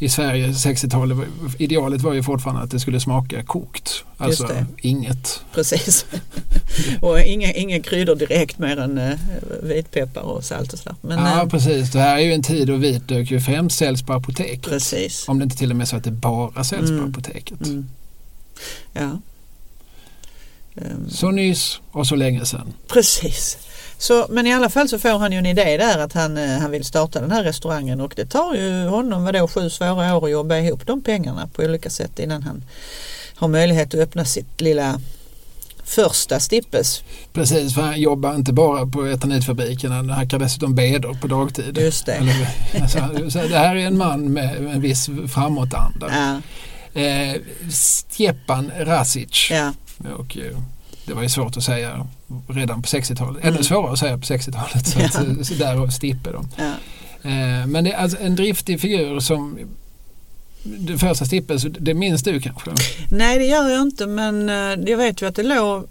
[0.03, 1.27] i Sverige 60-talet, var-
[1.59, 4.05] idealet var ju fortfarande att det skulle smaka kokt.
[4.17, 4.49] Alltså
[4.81, 5.41] inget.
[5.55, 6.07] precis.
[7.01, 9.19] och inga, inga kryddor direkt mer än eh,
[9.63, 10.97] vitpeppar och salt och sådär.
[11.01, 14.03] Men, ja eh, precis, det här är ju en tid då vitlök ju främst säljs
[14.03, 14.63] på apoteket.
[14.71, 15.29] precis.
[15.29, 17.11] Om det inte till och med är så att det bara säljs på Mm.
[17.11, 17.67] apoteket.
[17.67, 17.87] Mm.
[18.93, 19.21] Ja.
[20.77, 22.73] Ehm, Så nyss och så länge sedan.
[22.89, 23.59] Precis.
[24.03, 26.59] Så, men i alla fall så får han ju en idé där att han, eh,
[26.59, 30.25] han vill starta den här restaurangen och det tar ju honom vadå, sju svåra år
[30.25, 32.65] att jobba ihop de pengarna på olika sätt innan han
[33.35, 35.01] har möjlighet att öppna sitt lilla
[35.85, 37.03] första Stippes.
[37.33, 41.79] Precis, för han jobbar inte bara på etanitfabriken, han hackar dessutom beder på dagtid.
[41.79, 42.13] Just det.
[42.13, 42.49] Eller,
[42.83, 46.07] alltså, så det här är en man med en viss framåtanda.
[46.11, 46.41] Ja,
[46.95, 49.51] Eh, Stjepan Rasic.
[49.51, 49.73] ja,
[50.19, 50.59] Och, eh,
[51.07, 52.07] det var ju svårt att säga
[52.49, 53.43] redan på 60-talet.
[53.45, 53.55] Mm.
[53.55, 54.87] Ännu svårare att säga på 60-talet.
[54.87, 55.07] Så, Ja.
[55.07, 56.31] att, eh, så därav Stippe.
[56.33, 56.45] Då.
[56.59, 56.73] ja.
[57.31, 59.59] Eh, men det är alltså en driftig figur som
[60.65, 62.71] det första Stippe, så det minns du kanske?
[63.11, 65.85] Nej det gör jag inte men eh, jag vet ju att det låg,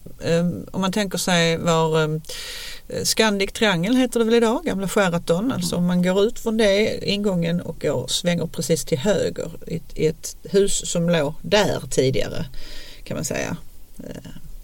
[0.72, 2.22] om man tänker sig var
[3.04, 5.52] Scandic Triangel heter det väl idag, gamla Sheraton.
[5.52, 9.76] Alltså om man går ut från det ingången och går, svänger precis till höger i,
[9.76, 12.46] ett- i ett hus som låg där tidigare
[13.04, 13.58] kan man säga.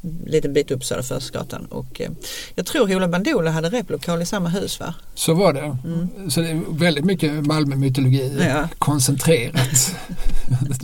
[0.07, 2.09] En liten bit upp Söderförsgatan och eh,
[2.55, 4.93] jag tror Hoola Bandoola hade replokal i samma hus va?
[5.15, 5.77] Så var det.
[5.85, 6.29] Mm.
[6.29, 8.67] Så det är väldigt mycket Malmö-mytologi Ja.
[8.79, 9.95] koncentrerat.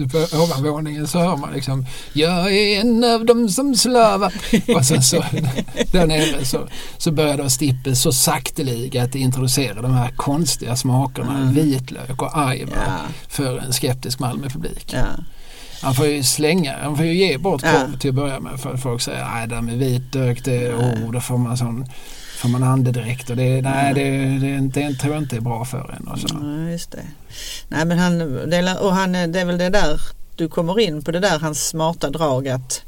[0.12, 4.34] På ovanvåningen så hör man liksom Jag är en av dem som slavar.
[4.76, 5.24] Och sen så
[5.92, 11.38] där nere så, så börjar då Stippe så sakteliga att introducera de här konstiga smakerna.
[11.38, 11.54] Mm.
[11.54, 14.94] Vitlök och ajvar Ja, för en skeptisk Malmöpublik.
[14.94, 15.06] ja.
[15.84, 17.72] Han får ju slänga, han får ju ge bort Ja.
[17.72, 20.74] korv till att börja med för att folk säger nej det där med vitlök det
[20.74, 21.86] oh, då får man sån
[22.38, 25.65] får man andedräkt och det, nej, det, det, det, det tror jag inte är bra
[25.65, 26.08] för en.
[26.08, 26.28] Och så.
[26.41, 27.04] Ja, just det.
[27.67, 28.19] Nej men han,
[28.50, 30.02] det och han, det är väl det där
[30.36, 32.82] du kommer in på det där hans smarta drag att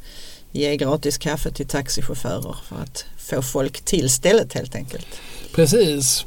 [0.51, 5.07] ge gratis kaffe till taxichaufförer för att få folk till stället helt enkelt.
[5.55, 6.25] Precis.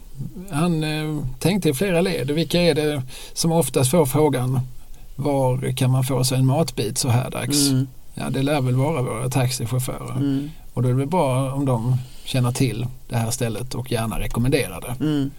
[0.51, 2.31] Han eh, tänkte i flera led.
[2.31, 3.03] Vilka är det
[3.33, 4.61] som oftast får frågan
[5.19, 7.69] var kan man få sig en matbit så här dags?
[7.69, 10.17] Mm, Ja, det lär väl vara våra taxichaufförer.
[10.17, 13.93] mm, Och då är det väl bra om de känner till det här stället och
[13.93, 15.05] gärna rekommenderar det.
[15.05, 15.31] mm,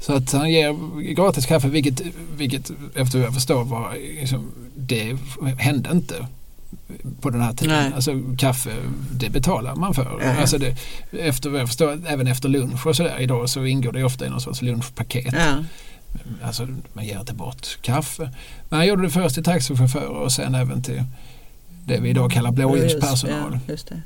[0.00, 0.74] Så att han ger
[1.14, 2.00] gratis kaffe vilket,
[2.36, 5.16] vilket efter vad jag förstår var liksom, det
[5.58, 6.26] hände inte
[7.20, 7.76] på den här tiden.
[7.76, 7.92] Nej.
[7.94, 8.70] Alltså kaffe
[9.12, 10.20] det betalar man för.
[10.22, 10.40] Ja.
[10.40, 10.76] Alltså det,
[11.12, 14.30] efter vad jag förstår även efter lunch och sådär idag så ingår det ofta i
[14.30, 15.34] någon sorts lunchpaket.
[15.34, 15.64] ja,
[16.42, 18.30] Alltså man ger inte bort kaffe.
[18.68, 21.04] Men han gjorde det först till taxichaufförer och sen även till
[21.86, 23.58] det vi idag kallar blåljuspersonal.
[23.66, 24.02] Ja, just det.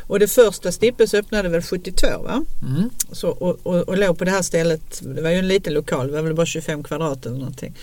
[0.00, 2.44] Och det första Stippes öppnade väl 72 va?
[2.62, 2.90] Mm.
[3.12, 6.06] Så, och, och, och låg på det här stället, det var ju en liten lokal,
[6.06, 7.74] det var väl bara 25 kvadrat eller någonting.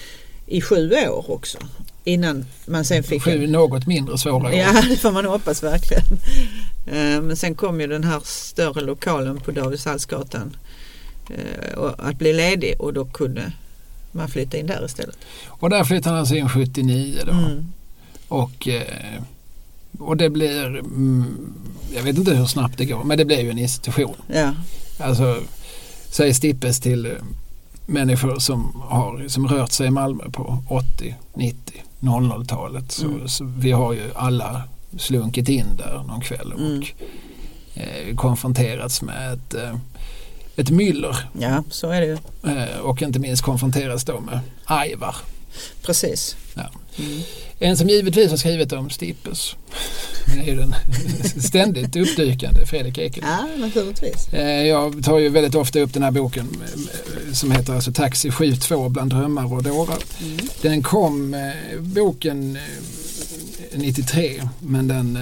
[0.45, 1.57] I sju år också.
[2.03, 4.53] Innan man sen fick Sju något mindre svåra år.
[4.53, 6.03] Ja, det får man hoppas verkligen.
[6.87, 10.55] Eh, Men sen kom ju den här större lokalen på Davidshallsgatan
[11.97, 13.51] att bli ledig och då kunde
[14.11, 15.17] man flytta in där istället.
[15.47, 17.31] Och där flyttade han alltså in 79 då.
[17.31, 17.65] Mm.
[18.27, 19.21] Och, eh,
[19.99, 21.53] och det blir, mm,
[21.95, 24.15] jag vet inte hur snabbt det går, men det blir ju en institution.
[24.27, 24.53] Ja,
[24.99, 25.41] Alltså,
[26.09, 27.11] säg Stippes till eh,
[27.85, 32.91] människor som har som rört sig i Malmö på 80, 90, 00-talet.
[32.91, 33.27] Så, Mm.
[33.27, 34.63] så vi har ju alla
[34.97, 36.83] slunkit in där någon kväll och Mm.
[37.75, 39.75] eh, konfronterats med ett, eh,
[40.57, 42.17] ett myller ja så är det ju.
[42.51, 45.15] eh, och inte minst konfronterats då med Aivar.
[45.81, 46.35] Precis.
[46.53, 46.69] Ja.
[46.99, 47.21] Mm.
[47.59, 49.55] En som givetvis har skrivit om Stippes.
[50.37, 50.75] Är ju den
[51.41, 53.31] ständigt uppdykande Fredrik Ekelund.
[53.33, 54.27] Ja, naturligtvis.
[54.33, 58.31] Eh, Jag tar ju väldigt ofta upp den här boken eh, som heter alltså Taxi
[58.31, 59.97] 72 bland drömmar och dårar.
[60.23, 60.37] Mm.
[60.61, 61.35] Den kom,
[61.79, 62.61] boken eh,
[63.79, 65.17] 93 men den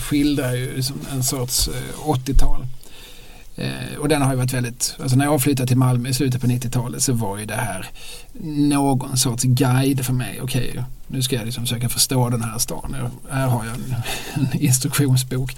[0.00, 1.74] skildrar ju som en sorts eh,
[2.06, 2.66] 80-tal.
[3.62, 6.40] Eh, Och den har ju varit väldigt, alltså när jag flyttade till Malmö i slutet
[6.40, 7.86] på 90-talet så var ju det här
[8.44, 10.40] någon sorts guide för mig.
[10.42, 12.96] Okej, nu ska jag liksom försöka förstå den här stan.
[13.30, 13.94] Här har jag en,
[14.52, 15.56] en instruktionsbok.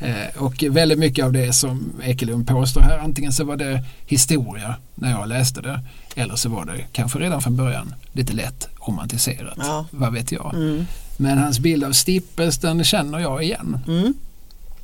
[0.00, 4.74] Eh, Och väldigt mycket av det som Ekelund påstår här, antingen så var det historia
[4.94, 5.80] när jag läste det
[6.16, 9.54] eller så var det kanske redan från början lite lätt romantiserat.
[9.58, 9.86] Ja.
[9.90, 10.54] Vad vet jag.
[10.54, 10.86] Mm.
[11.16, 13.78] Men hans bild av Stippes den känner jag igen.
[13.88, 14.14] Mm.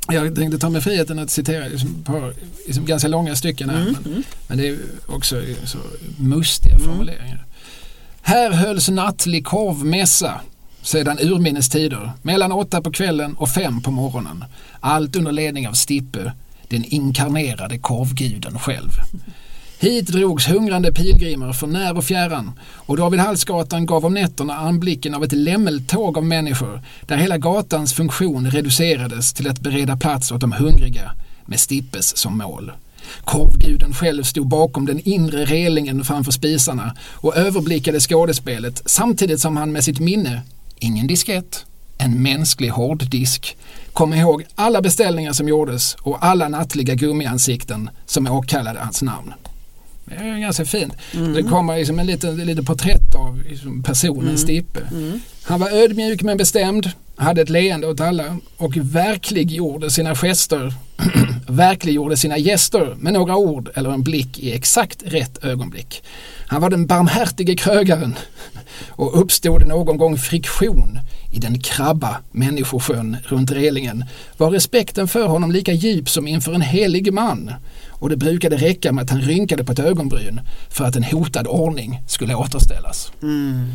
[0.08, 2.34] Jag tänkte ta mig friheten att citera liksom par
[2.66, 3.80] liksom ganska långa stycken här.
[3.80, 3.92] Mm.
[4.02, 4.22] Men, Mm.
[4.48, 5.78] men det är också så
[6.18, 6.86] mustiga Mm.
[6.88, 7.44] formuleringar.
[8.22, 10.40] Här hölls nattlig korvmässa
[10.82, 14.44] sedan urminnes tider mellan åtta på kvällen och fem på morgonen.
[14.80, 16.32] Allt under ledning av Stippe,
[16.68, 18.90] den inkarnerade korvguden själv.
[19.84, 25.14] Hit drogs hungrande pilgrimer från när och fjärran och David Hallsgatan gav om nätterna anblicken
[25.14, 30.40] av ett lämmeltåg av människor där hela gatans funktion reducerades till att bereda plats åt
[30.40, 31.12] de hungriga
[31.46, 32.72] med Stippes som mål.
[33.24, 39.72] Korvguden själv stod bakom den inre relingen framför spisarna och överblickade skådespelet samtidigt som han
[39.72, 40.42] med sitt minne,
[40.78, 41.64] ingen diskett,
[41.98, 43.56] en mänsklig hårddisk.
[43.92, 49.34] Kom ihåg alla beställningar som gjordes och alla nattliga gummiansikten som åkallade hans namn.
[50.04, 50.92] Det är ganska fint.
[51.14, 51.32] Mm.
[51.32, 54.36] Det kommer liksom en liten, liten porträtt av liksom personen mm.
[54.36, 54.80] Stippe.
[54.90, 55.20] Mm.
[55.42, 60.74] Han var ödmjuk men bestämd, hade ett leende åt alla och verkliggjorde sina gester,
[61.48, 66.02] verkliggjorde sina gäster med några ord eller en blick i exakt rätt ögonblick.
[66.46, 68.14] Han var den barmhärtige krögaren
[68.88, 70.98] och uppstod någon gång friktion
[71.32, 74.04] i den krabba människosjön runt relingen
[74.36, 77.50] var respekten för honom lika djup som inför en helig man
[78.04, 81.46] och det brukade räcka med att han rynkade på ett ögonbryn för att en hotad
[81.46, 83.12] ordning skulle återställas.
[83.22, 83.70] Mm.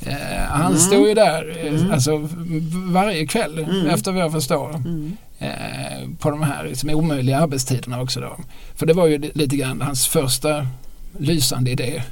[0.00, 0.16] Eh,
[0.48, 0.78] han mm.
[0.78, 1.92] stod ju där eh, mm.
[1.92, 2.28] alltså,
[2.92, 3.86] varje kväll mm.
[3.86, 4.74] efter vad jag förstår.
[4.74, 5.16] Mm.
[5.38, 8.36] Eh, på de här liksom, omöjliga arbetstiderna också då.
[8.74, 10.66] För det var ju lite grann hans första
[11.18, 12.02] lysande idé.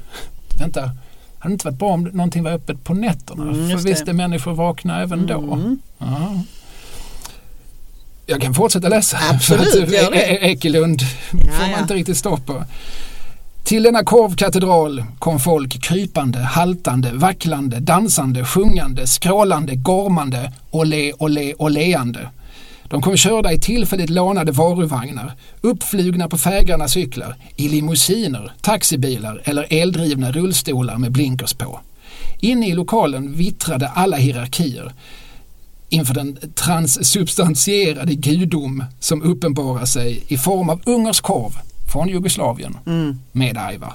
[0.59, 3.43] Vänta, hade det inte varit bra om någonting var öppet på nätterna?
[3.43, 5.39] Mm, För visst är människor vakna även då.
[5.39, 5.79] Mm.
[5.97, 6.41] Ja.
[8.31, 9.17] Jag kan fortsätta läsa.
[9.29, 12.63] Absolut, för att e- e- Ekelund ja, får man inte riktigt stopp på.
[13.63, 22.29] Till denna korvkatedral kom folk krypande, haltande, vacklande, dansande, sjungande, skrålande, gormande, olé, olé, oléande.
[22.83, 29.67] De kom körda i tillfälligt lånade varuvagnar, uppflugna på fägrarna cyklar, i limousiner, taxibilar eller
[29.69, 31.79] eldrivna rullstolar med blinkers på.
[32.39, 34.93] Inne i lokalen vittrade alla hierarkier
[35.91, 41.51] inför den transsubstantierade gudom som uppenbarar sig i form av ungersk korv
[41.91, 43.19] från Jugoslavien mm.
[43.31, 43.93] med Aivar.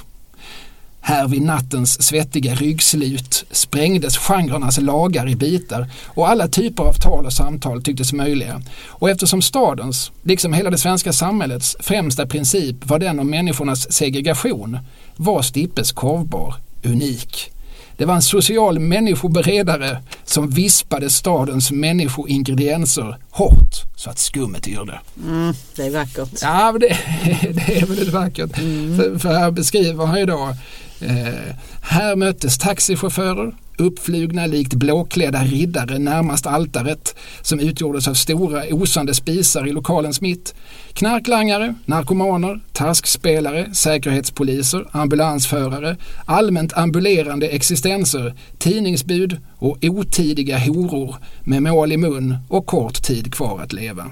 [1.01, 7.27] Här vid nattens svettiga ryggslut sprängdes genrernas lagar i bitar och alla typer av tal
[7.27, 8.63] och samtal tycktes möjliga.
[8.87, 14.79] Och eftersom stadens, liksom hela det svenska samhällets, främsta princip var den om människornas segregation
[15.17, 16.55] var Stippes korvbar
[16.85, 17.51] unik.
[17.97, 25.01] Det var en social människoberedare som vispade stadens människoingredienser hårt så att skummet yrde.
[25.25, 26.29] Mm, det är vackert.
[26.43, 26.87] Ja, det,
[27.43, 28.59] det är väldigt vackert.
[28.59, 28.97] Mm.
[28.97, 30.55] För, för här beskriver han ju då
[31.01, 39.15] Eh, här möttes taxichaufförer, uppflugna likt blåklädda riddare närmast altaret som utgjordes av stora osande
[39.15, 40.55] spisar i lokalens mitt.
[40.93, 51.97] Knarklangare, narkomaner, taskspelare, säkerhetspoliser, ambulansförare, allmänt ambulerande existenser, tidningsbud och otidiga horor med mål i
[51.97, 54.11] mun och kort tid kvar att leva.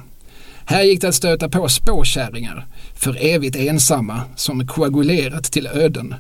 [0.66, 6.14] Här gick det att stöta på spåkärringar, för evigt ensamma som koagulerat till öden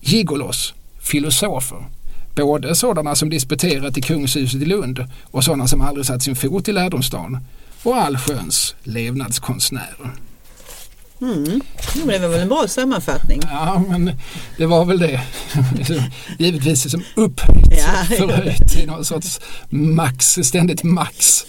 [0.00, 1.84] gigolos, filosofer.
[2.34, 6.68] Både sådana som disputerat i Kungshuset i Lund och sådana som aldrig satt sin fot
[6.68, 7.38] i lärdomsstaden.
[7.82, 10.14] Och allsköns levnadskonstnärer.
[11.20, 11.60] Mm.
[11.94, 13.40] det var väl en bra sammanfattning.
[13.42, 14.12] Ja, men
[14.56, 15.20] det var väl det.
[16.38, 21.46] Givetvis som upphöjt, ja, förhöjt i någon sorts max, ständigt max.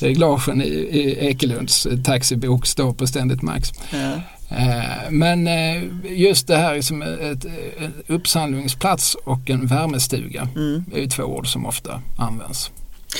[0.00, 3.72] Reglagen i, i Ekelunds taxibok står på ständigt max.
[3.90, 4.20] Ja.
[4.56, 7.44] Eh, men eh, just det här som ett,
[7.78, 10.84] en uppsamlingsplats och en värmestuga mm.
[10.94, 12.70] är ju två ord som ofta används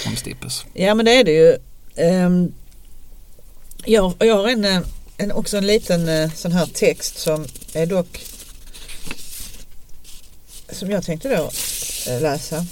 [0.07, 0.65] om Stippes.
[0.75, 1.57] Ja men det är det ju.
[1.97, 2.53] Ehm,
[3.85, 4.85] jag, jag har en,
[5.17, 8.21] en, också en liten eh, sån här text som är dock
[10.73, 11.51] som jag tänkte då
[12.21, 12.67] läsa.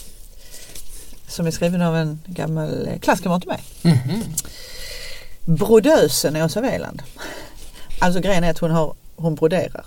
[1.29, 3.61] Som är skriven av en gammal klasskamrat till mig.
[3.83, 4.23] Mm -hmm.
[5.45, 7.03] Brodösen Åsa Weland.
[8.03, 9.85] Alltså grejen är att hon, har, hon broderar.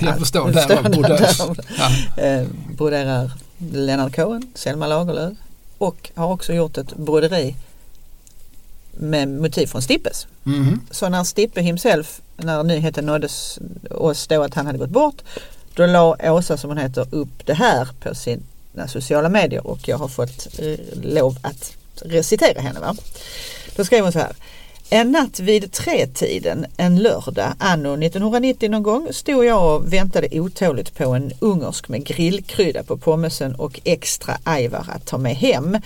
[0.00, 1.38] Jag förstår, där var brodös.
[1.78, 2.22] Ja.
[2.22, 5.32] Eh, broderar Lennart Cohen, Selma Lagerlöf
[5.78, 7.56] och har också gjort ett broderi
[8.90, 10.26] med motiv från Stippes.
[10.46, 10.80] Mm.
[10.90, 13.58] Så när Stippe himself, när nyheten nåddes
[13.90, 15.22] oss då att han hade gått bort,
[15.74, 19.98] då la Åsa som hon heter upp det här på sina sociala medier och jag
[19.98, 22.80] har fått eh, lov att recitera henne.
[22.80, 22.96] Va?
[23.76, 24.32] Då skrev hon så här.
[24.94, 30.94] En natt vid tretiden en lördag anno 1990 någon gång stod jag och väntade otåligt
[30.94, 35.78] på en ungersk med grillkrydda på pommesen och extra ajvar att ta med hem.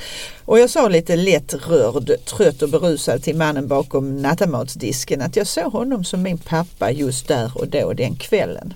[0.45, 5.47] Och jag sa lite lätt rörd, trött och berusad till mannen bakom nattamatsdisken att jag
[5.47, 8.75] såg honom som min pappa just där och då den kvällen.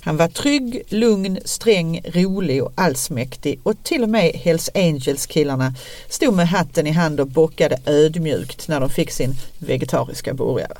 [0.00, 5.74] Han var trygg, lugn, sträng, rolig och allsmäktig och till och med Hells Angels-killarna
[6.08, 10.76] stod med hatten i hand och bockade ödmjukt när de fick sin vegetariska burgare.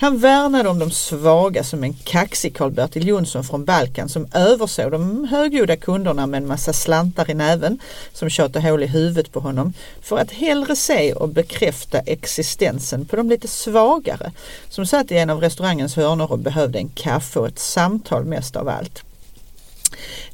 [0.00, 5.24] Han värnade om de svaga som en kaxig Karl-Bertil Jonsson från Balkan som översåg de
[5.24, 7.78] högljudda kunderna med en massa slantar i näven
[8.12, 13.16] som tjatade hål i huvudet på honom för att hellre se och bekräfta existensen på
[13.16, 14.32] de lite svagare
[14.68, 18.56] som satt i en av restaurangens hörnor och behövde en kaffe och ett samtal mest
[18.56, 19.04] av allt.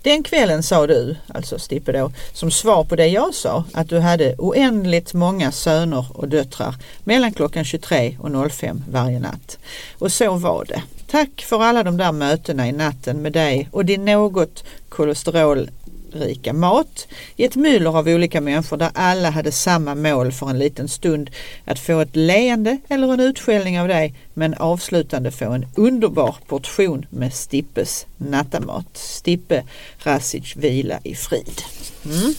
[0.06, 3.98] Den kvällen sa du, alltså Stippe då, som svar på det jag sa, att du
[3.98, 9.58] hade oändligt många söner och döttrar mellan klockan 23 och 05 varje natt.
[9.98, 10.82] Och så var det.
[11.06, 15.70] Tack för alla de där mötena i natten med dig och din något kolesterol
[16.16, 20.58] rika mat i ett myller av olika människor där alla hade samma mål för en
[20.58, 21.30] liten stund.
[21.64, 27.06] Att få ett leende eller en utskällning av dig men avslutande få en underbar portion
[27.10, 28.86] med Stippes nattamat.
[28.92, 29.64] Stippe
[29.98, 31.62] Rasic vila i frid.
[32.04, 32.34] Mm.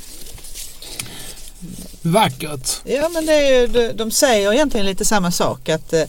[2.02, 2.70] Vackert.
[2.84, 6.04] Ja men det är, de säger egentligen lite samma sak att eh,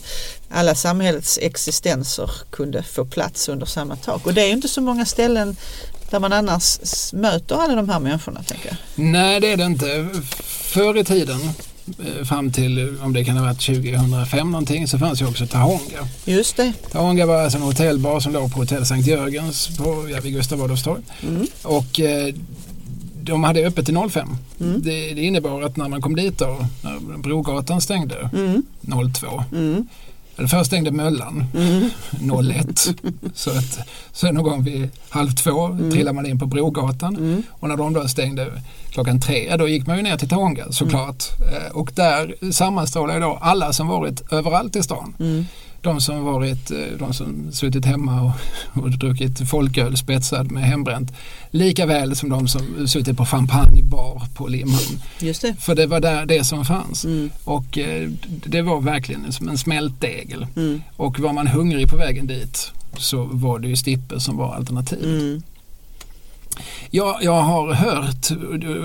[0.49, 4.25] alla samhällets existenser kunde få plats under samma tak.
[4.25, 5.55] Och det är ju inte så många ställen
[6.11, 6.79] där man annars
[7.13, 8.43] möter alla de här människorna.
[8.43, 9.05] Tänker jag.
[9.05, 10.07] Nej det är det inte.
[10.43, 11.39] Förr i tiden
[11.99, 16.07] eh, fram till om det kan ha varit 2005 någonting så fanns ju också Tahonga.
[16.25, 16.73] Just det.
[16.91, 20.61] Tahonga var alltså en hotellbar som låg på hotell Sankt Jörgens på, ja, vid Gustav
[20.61, 21.01] Adolfs torg.
[21.23, 21.47] Mm.
[21.63, 22.33] Och eh,
[23.21, 24.29] de hade öppet till 05.
[24.59, 24.81] Mm.
[24.81, 28.63] Det, det, innebar att när man kom dit då, när Brogatan stängde mm.
[29.13, 29.87] 02 mm.
[30.39, 31.89] Eller först stängde Möllan mm.
[32.67, 32.79] 01.
[33.33, 33.79] så, att,
[34.11, 35.91] så någon gång vid halv två mm.
[35.91, 37.43] trillade man in på Brogatan mm.
[37.49, 41.23] och när de då stängde klockan tre, då gick man ju ner till Tånga såklart.
[41.39, 41.71] Mm.
[41.71, 45.15] Och där sammanstrålar då alla som varit överallt i stan.
[45.19, 45.45] Mm
[45.81, 48.31] de som varit, eh, de som suttit hemma och,
[48.83, 51.11] och druckit folköl spetsad med hembränt.
[51.51, 55.01] Lika väl som de som suttit på champagnebar på Limhamn.
[55.19, 55.55] Just det.
[55.59, 57.05] För det var där det som fanns.
[57.05, 57.29] Mm.
[57.43, 60.45] Och eh, det var verkligen som en smältdegel.
[60.55, 60.81] Mm.
[60.95, 65.05] Och var man hungrig på vägen dit så var det ju Stippe som var alternativet.
[65.05, 65.41] Mm.
[66.89, 68.31] Ja, jag har hört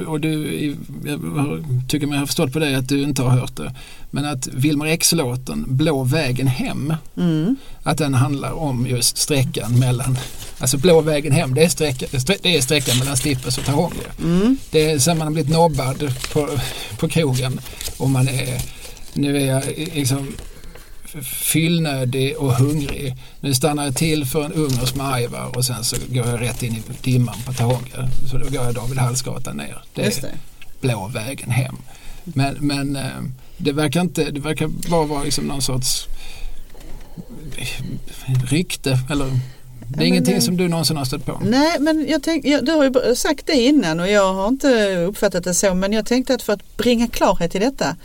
[0.07, 3.75] och du, jag tycker mig ha förstått på dig att du inte har hört det.
[4.11, 7.57] Men att Wilmer X-låten Blå vägen hem, mm.
[7.83, 10.19] att den handlar om just sträckan mellan,
[10.59, 12.07] alltså Blå vägen hem det är, sträcka,
[12.43, 13.95] det är sträckan mellan Stippes och Tahonge.
[14.23, 14.57] Mm.
[14.71, 16.49] Det är sen man har blivit nobbad på,
[16.99, 17.61] på krogen
[17.97, 18.63] och man är,
[19.13, 19.63] nu är jag
[19.95, 20.35] liksom
[21.23, 23.17] fyllnödig och hungrig.
[23.41, 26.63] Nu stannar jag till för en ungersk med Aivar och sen så går jag rätt
[26.63, 28.11] in i dimman på Tahonga.
[28.31, 29.83] Så då går jag David Hallsgatan ner.
[29.95, 30.35] Det är det.
[30.81, 31.77] blå vägen hem.
[32.25, 33.03] Men, men eh,
[33.57, 36.07] det verkar inte, det verkar bara vara liksom någon sorts
[38.51, 39.27] rykte eller
[39.89, 41.41] det är ja, ingenting men, som du någonsin har stött på?
[41.45, 44.97] Nej, men jag tänk, jag, du har ju sagt det innan och jag har inte
[44.97, 47.97] uppfattat det så men jag tänkte att för att bringa klarhet i detta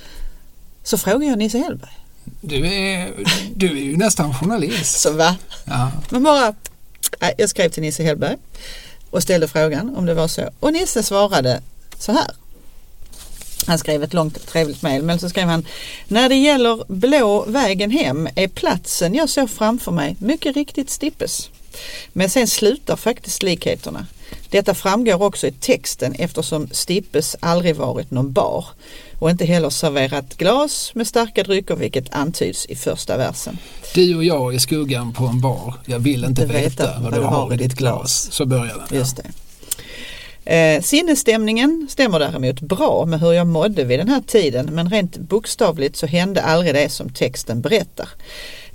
[0.84, 1.99] så frågar jag Nisse Hellberg.
[2.42, 3.14] Du är,
[3.56, 5.00] du är ju nästan journalist.
[5.00, 5.36] Så va?
[5.66, 5.92] Ja.
[6.10, 6.54] Men bara,
[7.38, 8.36] jag skrev till Nisse Hellberg
[9.10, 10.50] och ställde frågan om det var så.
[10.60, 11.62] Och Nisse svarade
[12.00, 12.32] så här.
[13.68, 15.66] Han skrev ett långt trevligt mejl men så skrev han
[16.08, 21.50] När det gäller blå vägen hem är platsen jag såg framför mig mycket riktigt Stippes.
[22.14, 24.06] Men sen slutar faktiskt likheterna.
[24.50, 28.66] Detta framgår också i texten eftersom Stippes aldrig varit någon bar
[29.20, 33.58] och inte heller serverat glas med starka drycker vilket antyds i första versen.
[33.94, 37.22] Du och jag i skuggan på en bar, jag vill inte veta, veta vad du
[37.22, 38.28] har i ditt glas.
[38.32, 38.98] Så börjar den.
[38.98, 39.32] Just det.
[40.56, 45.18] Eh, sinnesstämningen stämmer däremot bra med hur jag mådde vid den här tiden men rent
[45.18, 48.10] bokstavligt så hände aldrig det som texten berättar.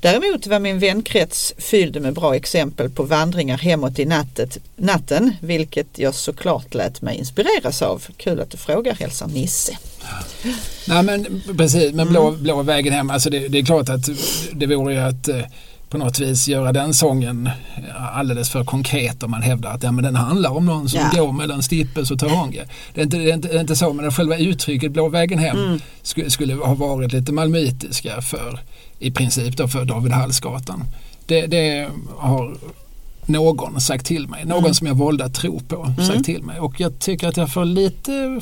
[0.04, 5.86] Däremot var min vänkrets fylld med bra exempel på vandringar hemåt i nattet, natten, vilket
[5.98, 8.06] jag såklart lät mig inspireras av.
[8.16, 9.78] Kul att du frågar, hälsar Nisse.
[10.88, 12.42] Nej men precis, men blå, mm.
[12.42, 14.08] blå vägen hem, alltså det, det, är klart att
[14.52, 15.40] det vore ju att eh,
[15.88, 17.50] på något vis göra den sången
[18.14, 21.20] alldeles för konkret om man hävdar att ja, men den handlar om någon som ja.
[21.20, 22.64] går mellan Stippes och Tahonge.
[22.94, 25.38] Det är inte, det är inte, det är inte så, men själva uttrycket Blå vägen
[25.38, 25.80] hem mm.
[26.02, 28.60] skulle, skulle ha varit lite malmöitiska för
[29.04, 30.84] i princip då för David Hallsgatan.
[31.26, 32.56] Det, det har
[33.26, 34.74] någon sagt till mig, någon mm.
[34.74, 36.06] som jag valde att tro på mm.
[36.06, 38.40] sagt till mig och jag tycker att jag får lite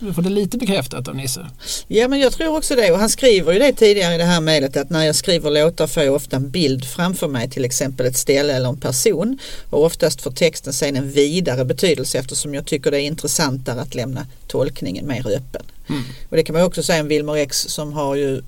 [0.00, 1.46] du får det lite bekräftat av Nisse.
[1.88, 4.40] Ja men jag tror också det och han skriver ju det tidigare i det här
[4.40, 8.06] mejlet att när jag skriver låtar får jag ofta en bild framför mig till exempel
[8.06, 9.38] ett ställe eller en person
[9.70, 13.94] och oftast får texten sen en vidare betydelse eftersom jag tycker det är intressantare att
[13.94, 15.62] lämna tolkningen mer öppen.
[15.88, 16.02] Mm.
[16.28, 18.42] Och det kan man också säga om Wilmer X som har ju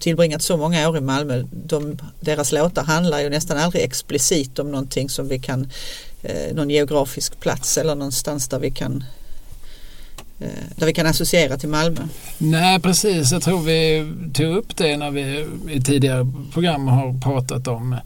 [0.00, 1.44] tillbringat så många år i Malmö.
[1.50, 5.70] De, deras låtar handlar ju nästan aldrig explicit om någonting som vi kan,
[6.22, 9.04] eh, någon geografisk plats eller någonstans där vi kan
[10.40, 10.46] eh,
[10.76, 12.00] där vi kan associera till Malmö.
[12.38, 17.68] Nej precis, jag tror vi tog upp det när vi i tidigare program har pratat
[17.68, 17.96] om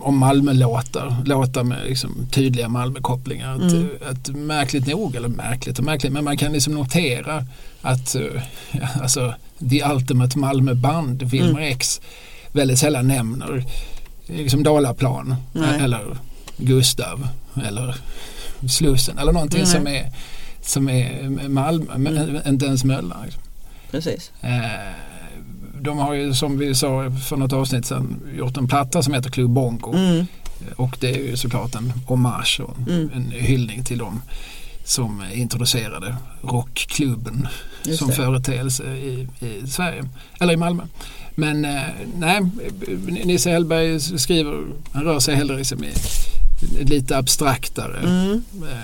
[0.00, 3.54] om Malmölåtar, låtar med liksom tydliga Malmökopplingar.
[3.54, 3.88] Mm.
[4.10, 7.46] att märkligt nog, eller märkligt och märkligt, men man kan liksom notera
[7.82, 8.42] att uh,
[9.02, 9.34] alltså,
[9.70, 11.72] The Ultimate Malmö-band, Wilmer mm.
[11.72, 12.00] X,
[12.52, 13.64] väldigt sällan nämner
[14.26, 15.80] liksom Dalaplan Nej.
[15.80, 16.16] eller
[16.56, 17.28] Gustav
[17.66, 17.94] eller
[18.68, 19.70] Slussen eller någonting Nej.
[19.70, 20.12] som är,
[20.62, 22.42] som är Malmö, men Mm.
[22.46, 23.18] inte ens Möllan.
[23.24, 23.42] Liksom.
[23.90, 24.32] Precis.
[24.40, 25.09] Eh,
[25.80, 29.30] de har ju som vi sa för något avsnitt sedan gjort en platta som heter
[29.30, 29.92] Club Bongo.
[29.94, 30.26] Mm.
[30.76, 33.10] Och det är ju såklart en hommage och Mm.
[33.14, 34.22] en hyllning till dem
[34.84, 37.48] som introducerade rockklubben
[37.84, 38.14] Just som det.
[38.14, 40.04] företeelse i, i Sverige,
[40.40, 40.82] eller i Malmö.
[41.34, 41.82] Men eh,
[42.18, 42.40] nej,
[43.24, 45.90] Nisse Hellberg skriver, han rör sig hellre liksom i
[46.84, 48.42] lite abstraktare Mm.
[48.62, 48.78] eh,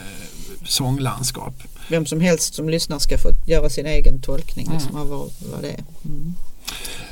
[0.64, 1.54] sånglandskap.
[1.90, 5.02] Vem som helst som lyssnar ska få göra sin egen tolkning liksom, Mm.
[5.02, 5.84] av vad, vad det är.
[6.04, 6.34] Mm.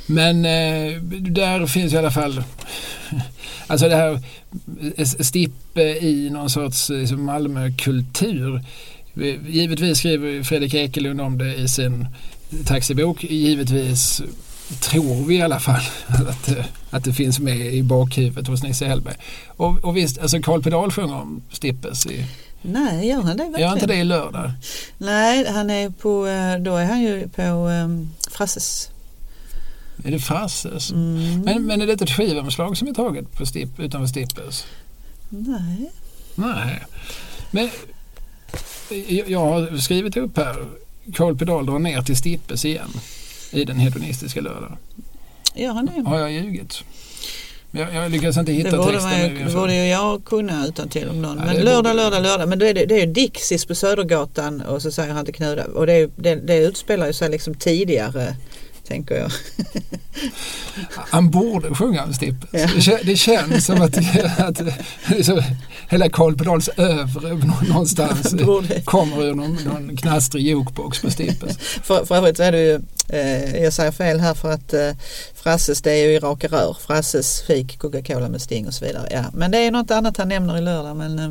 [0.07, 2.42] Men eh, där finns i alla fall
[3.66, 4.20] alltså det här
[4.96, 8.62] eh, Stippe i någon sorts liksom, Malmökultur.
[9.48, 12.07] Givetvis skriver Fredrik Ekelund om det i sin
[12.66, 13.24] taxibok.
[13.24, 14.22] Givetvis
[14.80, 16.50] tror vi i alla fall att,
[16.90, 19.16] att det finns med i bakhuvudet hos Nisse Hellberg.
[19.46, 22.07] Och, och visst, alltså Carl Pedal sjunger om Stippes.
[22.07, 22.26] I,
[22.62, 23.61] Nej, gör han det verkligen?
[23.61, 24.52] gör inte det i lördag?
[24.98, 28.90] Nej, han är på, eh, då är han ju på um, Frasses.
[30.05, 30.90] Är det Frasses?
[30.92, 31.40] Mm.
[31.40, 34.64] Men, men är det ett skivomslag som är taget på Stipp, utanför Stippes?
[35.28, 35.90] Nej.
[36.34, 36.82] Nej,
[37.50, 37.70] men
[39.09, 40.66] jag, jag har skrivit upp här.
[41.14, 42.90] Carl Pedal drar ner till Stippes igen
[43.52, 44.76] i den hedonistiska lördagen.
[45.55, 46.02] Gör han det?
[46.11, 46.84] Har jag ljugit?
[47.70, 49.40] Jag, jag lyckas inte Det hitta borde, texten man, nu.
[49.40, 51.38] inför- borde ju jag kunna utan till om någon.
[51.38, 52.48] Ja, Men det lördag, lördag, lördag.
[52.48, 55.34] Men då är det, det är ju Dixis på Södergatan och så säger han till
[55.34, 55.64] Knuda.
[55.64, 58.36] Och det, är, det, det utspelar ju sig liksom tidigare
[58.89, 59.30] tänker jag.
[60.95, 62.49] Han borde sjunga om Stippes.
[62.53, 62.59] Ja.
[62.74, 63.99] Det, kän- det känns som att,
[64.39, 64.61] att
[65.89, 68.35] hela Carl Pedals övre nå- någonstans
[68.85, 71.57] kommer ur någon, någon knastrig jukebox på Stippes.
[71.59, 74.91] För, för övrigt så är det ju, eh, jag säger fel här för att eh,
[75.35, 76.76] Frasses det är ju i raka rör.
[76.87, 79.09] Frasses fik, Coca-Cola med Sting och så vidare.
[79.11, 79.24] Ja.
[79.32, 80.97] Men det är något annat han nämner i lördag.
[80.97, 81.30] Men eh,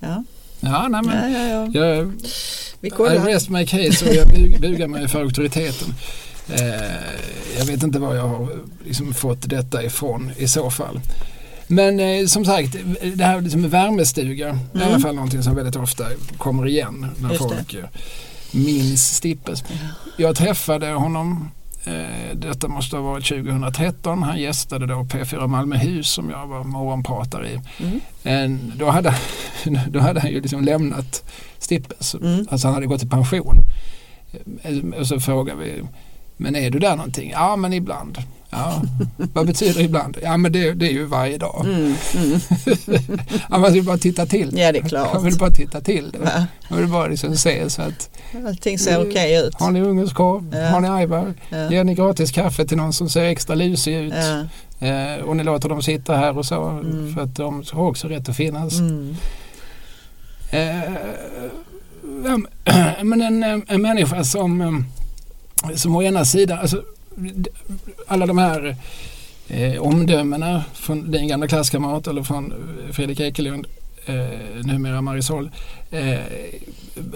[0.00, 0.24] ja,
[0.60, 1.86] Ja, nej, men ja, ja, ja.
[1.86, 2.12] jag,
[2.80, 3.24] vi I kollar.
[3.24, 5.94] rest my case och jag bug, bugar mig för auktoriteten.
[6.48, 8.48] Eh, jag vet inte var jag har
[8.84, 11.00] liksom fått detta ifrån i så fall.
[11.66, 12.76] Men eh, som sagt,
[13.14, 15.00] det här liksom med värmestuga är i alla Mm.
[15.00, 16.04] fall någonting som väldigt ofta
[16.38, 17.48] kommer igen när Just det.
[17.56, 17.84] folk eh,
[18.52, 19.64] minns Stippes.
[20.16, 21.50] Jag träffade honom,
[21.84, 27.48] eh, detta måste ha varit 2013, han gästade då P4 Malmöhus som jag var morgonpratare
[27.50, 27.60] i.
[27.84, 28.00] Mm.
[28.22, 29.14] En, då, hade,
[29.88, 31.22] då hade han ju liksom lämnat
[31.58, 32.46] Stippes, Mm.
[32.50, 33.56] alltså han hade gått i pension.
[34.62, 35.82] Eh, Och så frågar vi,
[36.36, 37.30] men är du där någonting?
[37.30, 38.18] Ja men ibland.
[38.50, 38.82] Ja,
[39.16, 40.16] vad betyder ibland?
[40.22, 41.64] Ja men det, det är ju varje dag.
[41.64, 42.40] Mm, mm.
[43.50, 44.58] Ja, man vill bara titta till.
[44.58, 45.14] Ja det är klart.
[45.14, 46.46] Man vill bara titta till det.
[46.70, 48.10] Man vill bara liksom se så att
[48.46, 49.54] Allting ser okej ut.
[49.54, 50.54] har ni ungdomskorv?
[50.56, 50.66] Ja.
[50.68, 51.34] Har ni ajvar?
[51.48, 51.70] Ja.
[51.70, 54.14] Ger ni gratis kaffe till någon som ser extra lusig ut?
[54.80, 54.86] Ja.
[54.86, 57.14] Eh, och ni låter dem sitta här och så Mm.
[57.14, 58.78] för att de har också rätt att finnas.
[58.78, 59.16] Mm.
[60.50, 60.92] Eh,
[63.02, 64.70] men en, en människa som, eh,
[65.74, 66.82] som å ena sidan, alltså,
[68.06, 68.76] alla de här
[69.48, 73.66] eh, omdömena från din gamla klasskamrat eller från eh, Fredrik Ekelund,
[74.06, 75.50] eh, numera Marisol,
[75.90, 76.18] eh,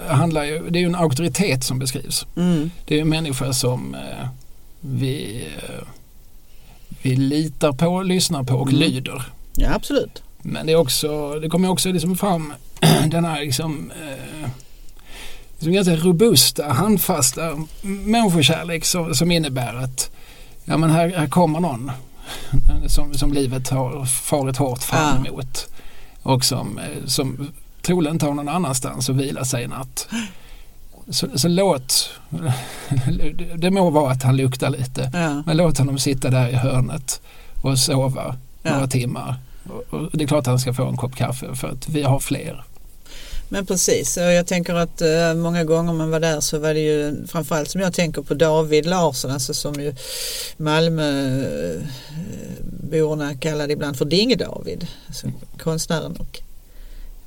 [0.07, 2.25] handlar ju, det är ju en auktoritet som beskrivs.
[2.35, 2.71] Mm.
[2.85, 4.27] Det är ju en människa som eh,
[4.81, 5.83] vi, eh,
[7.01, 8.79] vi litar på, lyssnar på och Mm.
[8.79, 9.23] lyder.
[9.55, 10.23] Ja absolut.
[10.41, 12.53] Men det, är också, det kommer också liksom fram
[13.07, 14.49] den här liksom, eh,
[15.59, 17.41] liksom ganska robusta, handfasta
[17.81, 20.11] människokärlek som, som innebär att
[20.65, 21.91] ja, men här, här kommer någon
[22.87, 25.29] som, som livet har farit hårt fram Ja.
[25.31, 25.67] emot
[26.23, 27.47] och som, eh, som
[27.81, 30.07] troligen inte har någon annanstans att vila sig i natt.
[31.11, 32.09] Så, så låt,
[33.57, 35.43] det må vara att han luktar lite, Ja.
[35.45, 37.21] men låt honom sitta där i hörnet
[37.61, 38.71] och sova Ja.
[38.73, 39.35] några timmar.
[39.69, 42.03] Och- och Det är klart att han ska få en kopp kaffe för att vi
[42.03, 42.63] har fler.
[43.51, 46.79] Men precis, och jag tänker att eh, många gånger man var där så var det
[46.79, 49.95] ju framförallt som jag tänker på David Larsson, alltså som ju
[50.57, 51.85] Malmöborna
[53.39, 56.39] kallade ibland för Dinge-David, alltså konstnären och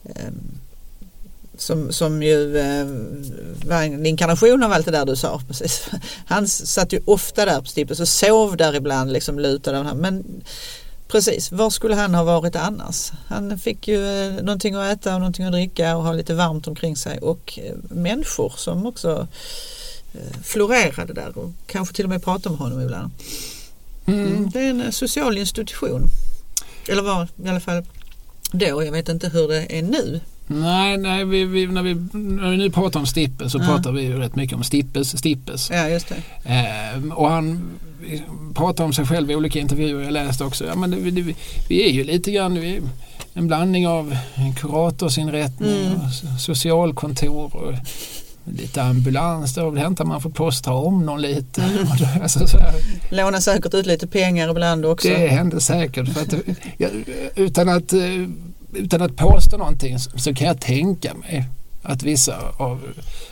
[0.04, 0.58] ehm,
[1.58, 2.86] som, som ju eh,
[3.66, 5.42] var en inkarnation av allt det där du sa.
[5.48, 5.86] Precis.
[6.26, 9.96] Han satt ju ofta där på Stippes och sov där ibland, liksom lutad av han.
[9.96, 10.24] Men
[11.12, 13.12] Precis, var skulle han ha varit annars?
[13.26, 16.66] Han fick ju eh, någonting att äta och någonting att dricka och ha lite varmt
[16.66, 19.28] omkring sig och eh, människor som också
[20.14, 23.10] eh, florerade där och kanske till och med pratade med honom ibland.
[24.06, 24.50] Mm.
[24.50, 26.02] Det är en social institution.
[26.88, 27.84] Eller var i alla fall
[28.52, 30.20] då, jag vet inte hur det är nu.
[30.61, 33.64] Nej, nej vi, vi, när, vi, när vi nu pratar om Stippes så Ja.
[33.66, 35.70] pratar vi ju rätt mycket om Stippes, Stippes.
[35.70, 36.16] Ja, just det.
[36.53, 37.70] Eh, och han
[38.55, 40.64] pratar om sig själv i olika intervjuer jag läste också.
[40.66, 41.34] Ja, men det, det,
[41.68, 42.80] vi är ju lite grann vi
[43.34, 44.16] en blandning av
[44.57, 45.92] kuratorsinrättning Mm.
[46.00, 47.72] och socialkontor och
[48.44, 49.55] lite ambulans.
[49.55, 51.62] Då hämtar man för posta om någon lite.
[51.62, 51.86] Mm.
[52.22, 52.74] Alltså, så här,
[53.11, 55.09] Lånar säkert ut lite pengar ibland också.
[55.09, 56.09] det hände säkert.
[56.09, 56.34] För att,
[57.36, 58.00] utan, att, eh,
[58.72, 61.44] utan att påstå någonting så, kan jag tänka mig
[61.82, 62.80] att vissa av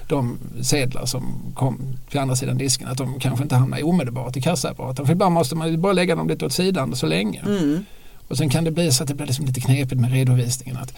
[0.09, 4.43] de sedlar som kom till andra sidan disken att de kanske inte hamnar omedelbart i
[4.43, 5.07] kassaapparaten.
[5.07, 7.41] För ibland måste man bara lägga dem lite åt sidan så länge.
[7.41, 7.85] Mm.
[8.29, 10.77] Och sen kan det bli så att det blir liksom lite knepigt med redovisningen.
[10.77, 10.93] Att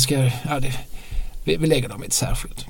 [0.00, 0.72] ska ja, det,
[1.44, 2.66] vi, vi lägger dem i ett särskilt,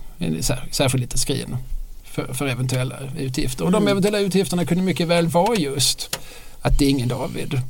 [0.70, 1.56] särskilt litet skrin
[2.04, 3.64] för, för eventuella utgifter.
[3.64, 3.90] Och de Mm.
[3.90, 6.18] eventuella utgifterna kunde mycket väl vara just
[6.62, 7.60] att Ingen David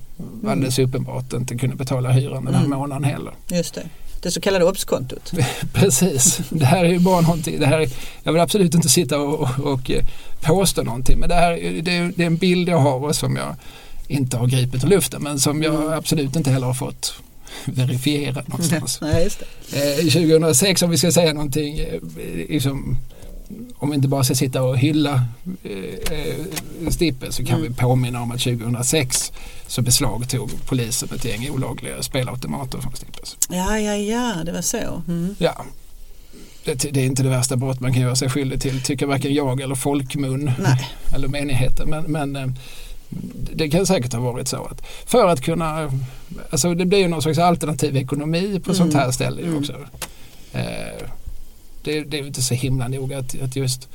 [0.46, 2.78] alldeles uppenbart inte kunde betala hyran den här Mm.
[2.78, 3.32] månaden heller.
[3.50, 3.82] Just det.
[4.22, 5.32] Det så kallade obskontot.
[5.72, 7.60] Precis, det här är ju bara någonting.
[7.60, 7.90] Det här, är-
[8.22, 10.04] jag vill absolut inte sitta och, och, och eh,
[10.40, 13.16] påstå någonting men det, här, är- det, är- det är en bild jag har och
[13.16, 13.54] som jag
[14.08, 15.92] inte har gripit ur luften men som jag Mm.
[15.92, 17.14] absolut inte heller har fått
[17.64, 18.98] verifierad någonstans.
[19.02, 20.00] Nej, just det.
[20.00, 21.86] Eh, 2006 om vi ska säga någonting, eh,
[22.48, 22.96] liksom,
[23.78, 25.24] om vi inte bara ska sitta och hylla
[25.64, 27.68] eh, eh, Stippe så kan Mm.
[27.72, 29.32] vi påminna om att 2006
[29.66, 33.36] så beslagtog polisen ett gäng olagliga spelautomater från Stippes.
[33.50, 35.02] Ja, ja, ja, det var så.
[35.08, 35.34] Mm.
[35.38, 35.64] Ja.
[36.64, 39.34] Det, det är inte det värsta brott man kan göra sig skyldig till, tycker varken
[39.34, 40.88] jag eller folkmun Nej.
[41.14, 41.90] eller menigheten.
[41.90, 42.46] Men, men eh,
[43.54, 45.90] det kan säkert ha varit så att för att kunna,
[46.50, 48.74] alltså det blir ju någon slags alternativ ekonomi på Mm.
[48.78, 49.58] sånt här ställe Mm.
[49.58, 49.72] också.
[50.52, 51.06] Eh,
[51.82, 53.88] det, det är inte så himla noga att, att just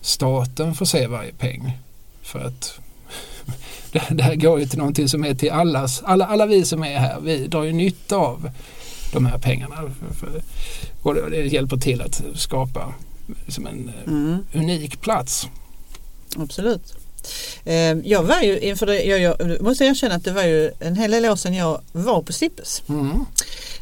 [0.00, 1.78] staten får se varje peng.
[2.22, 2.78] För att
[4.10, 6.98] det, här går ju till någonting som är till allas, alla, alla vi som är
[6.98, 8.50] här, vi drar ju nytta av
[9.12, 9.90] de här pengarna.
[11.02, 12.94] Och det, hjälper till att skapa
[13.48, 14.38] som en eh, Mm.
[14.54, 15.48] unik plats.
[16.36, 16.94] Absolut.
[17.64, 17.74] Eh,
[18.04, 21.10] Jag var ju inför det, jag, jag måste erkänna att det var ju en hel
[21.10, 22.82] del år sedan jag var på Stippes.
[22.88, 23.24] Mm.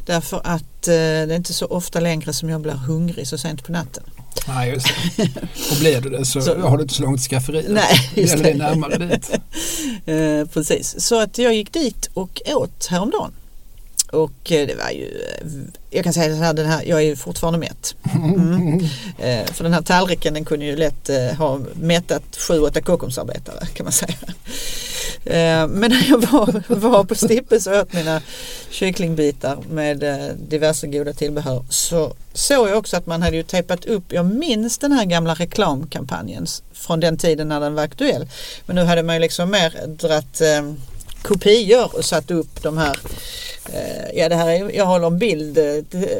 [0.05, 3.63] Därför att eh, det är inte så ofta längre som jag blir hungrig så sent
[3.63, 4.03] på natten.
[4.47, 4.87] Nej, just
[5.17, 5.23] det.
[5.71, 7.65] Och blir du det så, Så- har du inte så långt till skafferiet.
[7.69, 8.49] Nej, det just gäller det.
[8.49, 9.31] dig närmare dit.
[10.07, 13.31] Eh, precis, så att jag gick dit och åt häromdagen.
[14.11, 15.47] Och eh, det var ju, eh,
[15.89, 17.95] jag kan säga så här, den här jag är ju fortfarande mätt.
[18.15, 18.79] Mm.
[19.19, 23.83] Eh, för den här tallriken den kunde ju lätt eh, ha mättat 7-8 Kockumsarbetare kan
[23.83, 24.17] man säga.
[25.25, 28.21] Eh, men när jag var, var på Stippes och åt mina
[28.69, 33.85] kycklingbitar med eh, diverse goda tillbehör så såg jag också att man hade ju tejpat
[33.85, 38.27] upp, jag minns den här gamla reklamkampanjen från den tiden när den var aktuell.
[38.65, 40.41] Men nu hade man ju liksom mer dratt
[41.25, 42.97] kopior och satt upp de här
[43.73, 45.63] eh, Ja det här är, jag håller en bild eh,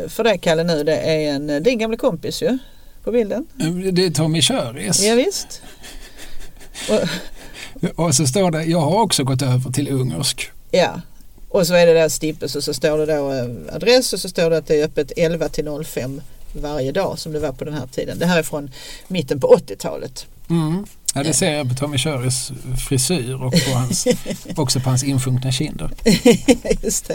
[0.07, 0.83] för dig Kalle nu.
[0.83, 2.57] Det är en, eh, din gamla kompis ju
[3.03, 3.47] på bilden.
[3.91, 5.03] Det är Tommy Köris.
[5.03, 5.61] Ja, visst.
[6.89, 6.99] Och,
[8.05, 10.51] Och så står det, jag har också gått över till ungersk.
[10.71, 11.01] ja.
[11.49, 13.31] Och så är det där Stippes och så står det då
[13.71, 16.21] adress och så står det att det är öppet 11 till 05
[16.53, 18.19] varje dag som det var på den här tiden.
[18.19, 18.71] Det här är från
[19.07, 20.25] mitten på 80-talet.
[20.49, 20.85] Mm.
[21.17, 22.51] Ja, det ser jag på Tommy Köris
[22.87, 24.07] frisyr och på hans,
[24.55, 25.89] också på hans insjunkna kinder.
[26.83, 27.11] Just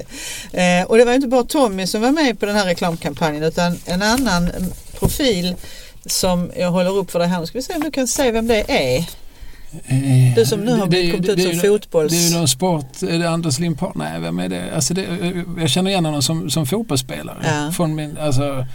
[0.53, 0.80] det.
[0.80, 3.76] Eh, och det var inte bara Tommy som var med på den här reklamkampanjen utan
[3.84, 4.51] en annan
[4.98, 5.55] profil
[6.07, 7.40] som jag håller upp för dig här.
[7.40, 8.98] Nu ska vi se om du kan se vem det är.
[9.86, 12.12] Eh, Du som nu har det- det kommit ut det är som ju- fotbolls...
[12.12, 13.92] Det är ju någon sport, är det Anders Limpar?
[13.94, 14.74] Nej, vem är det?
[14.74, 15.07] Alltså det
[15.59, 17.38] jag känner igen honom som, som fotbollsspelare.
[17.44, 17.72] Ja.
[17.72, 18.66] Från min, alltså,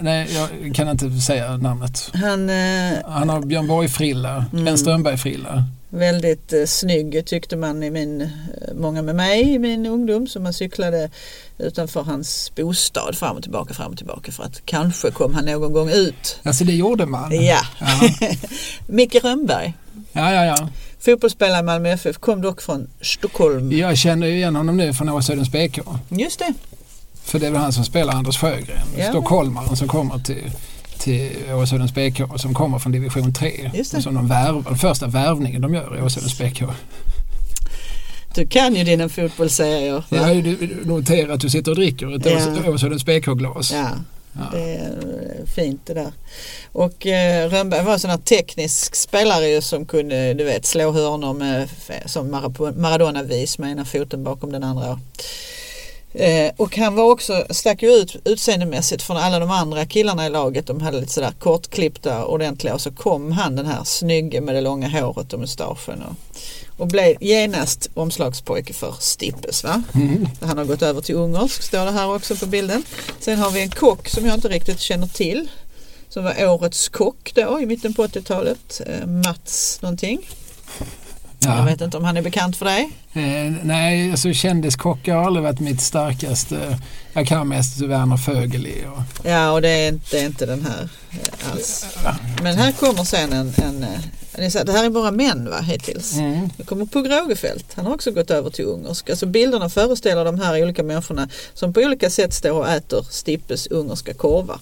[0.00, 2.10] nej, jag kan inte säga namnet.
[2.14, 4.64] Han eh, Han har Björn Borg-frilla, Mm.
[4.64, 5.64] Ben Strömberg-frilla.
[5.88, 8.28] väldigt eh, snygg tyckte man i min, eh,
[8.74, 11.10] många med mig i min ungdom som man cyklade
[11.58, 15.72] utanför hans bostad fram och tillbaka, fram och tillbaka för att kanske kom han någon
[15.72, 16.38] gång ut.
[16.42, 17.44] Alltså det gjorde man.
[17.44, 18.10] Ja, Ja,
[18.86, 19.74] Micke Rönnberg,
[20.12, 20.44] ja, ja.
[20.44, 20.68] ja.
[21.00, 23.72] fotbollsspelare i Malmö FF, kom dock från Stockholm.
[23.72, 25.78] Jag känner ju igen honom nu från Åsödens BK.
[26.08, 26.54] Just det,
[27.24, 29.08] För det är väl han som spelar Anders Sjögren, Ja.
[29.10, 30.50] stockholmaren som kommer till,
[30.98, 33.70] till Åsödens BK som kommer från division 3.
[33.74, 33.96] Just det.
[33.96, 36.62] Och som de värv, den första värvningen de gör i Åsödens BK.
[38.34, 40.04] du kan ju dina fotbollsserier.
[40.08, 42.32] Jag har ju noterat att du sitter och dricker ett Ja.
[42.38, 43.72] Ås- Åsödens BK-glas.
[43.72, 43.88] Ja,
[44.32, 44.40] Ja.
[44.52, 46.12] det är eh, fint det där.
[46.72, 50.92] Och eh, Rönnberg var en sån här teknisk spelare ju som kunde du vet slå
[50.92, 51.68] hörnor med,
[52.06, 55.00] som Mara- Maradona-vis med ena foten bakom den andra.
[56.14, 60.30] Eh, och han var också, stack ju ut utseendemässigt från alla de andra killarna i
[60.30, 60.66] laget.
[60.66, 64.60] De hade lite sådär kortklippta ordentliga och så kom han den här snygge med det
[64.60, 66.16] långa håret och mustaschen och,
[66.80, 69.64] och blev genast omslagspojke för Stippes.
[69.64, 69.82] Va?
[69.94, 70.28] Mm.
[70.40, 72.82] Han har gått över till ungersk, står det här också på bilden.
[73.20, 75.48] Sen har vi en kock som jag inte riktigt känner till.
[76.08, 78.80] Som var årets kock då i mitten på 80-talet.
[78.86, 80.28] Eh, Mats någonting.
[81.44, 81.64] Jag Ja.
[81.64, 82.90] vet inte om han är bekant för dig.
[83.12, 86.78] Eh, nej, alltså kändiskockar har aldrig varit mitt starkaste.
[87.12, 88.84] Jag kan mest Werner Fögeli.
[88.96, 91.86] Och, Ja och det är inte, det är inte den här eh, alls.
[92.42, 93.88] Men här kommer sen en, en eh,
[94.64, 96.14] det här- är bara män va hittills.
[96.14, 96.50] mm.
[96.64, 97.66] Kommer Pugh Rogefeldt.
[97.74, 99.10] Han har också gått över till ungersk.
[99.10, 103.66] Alltså bilderna föreställer de här olika människorna som på olika sätt står och äter Stippes
[103.66, 104.58] ungerska korvar.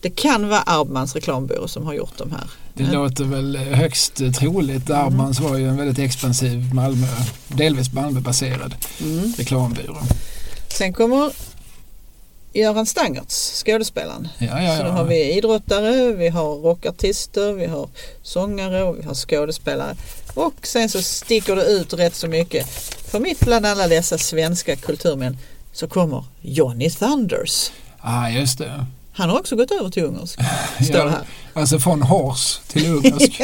[0.00, 2.50] Det kan vara Arbmans reklambyrå som har gjort de här.
[2.76, 4.88] Det låter väl högst troligt.
[4.90, 5.06] Mm.
[5.06, 7.06] Armans var ju en väldigt expansiv Malmö,
[7.48, 9.32] delvis Malmöbaserad Mm.
[9.38, 9.96] reklambyrå.
[10.68, 11.30] Sen kommer
[12.52, 14.28] Göran Stangertz, skådespelaren.
[14.38, 14.92] Ja, ja, Så då ja.
[14.92, 17.88] har vi idrottare, vi har rockartister, vi har
[18.22, 19.96] sångare och vi har skådespelare.
[20.34, 22.66] Och sen så sticker det ut rätt så mycket.
[23.10, 25.38] För mitt bland alla dessa svenska kulturmän
[25.72, 27.70] så kommer Johnny Thunders.
[28.00, 28.86] ah, just det.
[29.12, 30.38] Han har också gått över till ungersk.
[30.84, 31.24] Står Ja, det här.
[31.54, 33.40] Alltså från Hors till ungersk.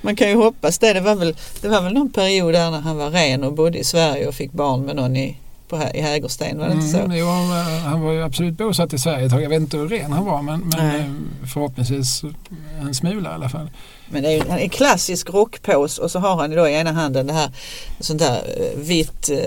[0.00, 0.92] Man kan ju hoppas det.
[0.92, 3.78] Det var, väl, det var väl någon period där när han var ren och bodde
[3.78, 5.36] i Sverige och fick barn med någon i,
[5.72, 6.58] på, i Hägersten.
[6.58, 6.98] Var det inte så?
[6.98, 7.26] Mm, jo,
[7.84, 9.42] han var ju absolut bosatt i Sverige ett tag.
[9.42, 11.06] Jag vet inte hur ren han var men, men eh,
[11.52, 12.22] förhoppningsvis
[12.80, 13.70] en smula i alla fall.
[14.10, 17.32] Men det är en klassisk rockpose och så har han då i ena handen det
[17.32, 17.50] här
[18.00, 19.38] sånt där eh, vitt eh,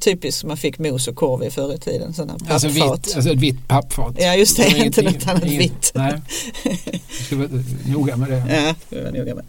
[0.00, 2.14] typiskt som man fick mos och korv i förr i tiden.
[2.14, 2.52] Sådana pappfat.
[2.52, 4.14] Alltså, vitt, alltså ett vitt pappfat.
[4.18, 5.92] Ja, just det, var inte något annat vitt.
[5.94, 6.20] Nej,
[6.64, 7.48] jag ska vara
[7.86, 8.44] noga med det.
[8.48, 9.44] Ja, det var noga med.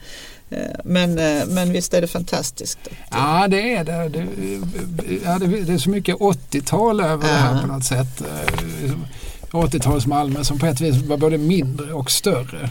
[0.52, 2.80] Eh, Men, eh, men visst är det fantastiskt.
[3.12, 4.10] Ja, det är det.
[4.10, 4.28] Det,
[5.26, 7.62] ja, det, det är så mycket 80-tal över det här Ja.
[7.62, 8.22] på något sätt.
[8.22, 8.92] Eh,
[9.52, 12.70] 80-tals Malmö som på ett vis var både mindre och större.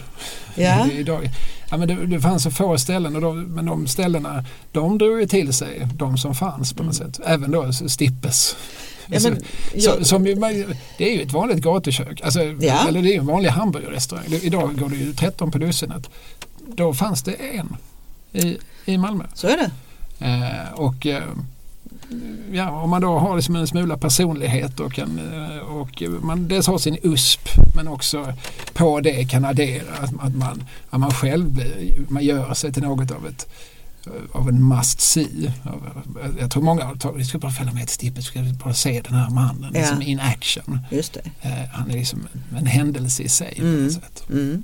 [0.55, 1.31] Ja, Idag.
[1.71, 5.21] Ja, men det, det fanns så få ställen och de, men de ställena de drog
[5.21, 7.21] ju till sig de som fanns på något sätt.
[7.27, 8.57] Även då Stippes.
[9.07, 9.39] ja men,
[9.75, 10.35] jag, som ju,
[10.99, 12.21] det är ju ett vanligt gatukök.
[12.25, 12.89] Alltså, Ja.
[12.89, 14.25] Eller det är ju en vanlig hamburgerrestaurang.
[14.43, 16.11] Idag går det ju 13 på dussinet.
[16.77, 17.77] Då fanns det en
[18.33, 19.25] i, i Malmö.
[19.35, 19.71] så är det.
[20.27, 21.23] Eh, och eh,
[22.53, 25.19] ja, om man då har liksom en smula personlighet och, kan,
[25.51, 28.33] eh, och man dels har sin USP men också
[28.75, 32.83] på det kan addera att, att, man, att man själv blir, man gör sig till
[32.83, 33.49] något av ett
[34.33, 35.53] av en must see.
[36.41, 39.01] Jag tror många tagit, vi ska bara följa med till Stippe, vi ska bara se
[39.05, 39.81] den här mannen Ja.
[39.81, 40.79] liksom in action.
[40.91, 41.21] Just det.
[41.49, 42.27] Eh, Han är liksom
[42.59, 43.55] en, händelse i sig.
[43.57, 43.85] På Mm.
[43.85, 44.23] något sätt.
[44.31, 44.63] Mm.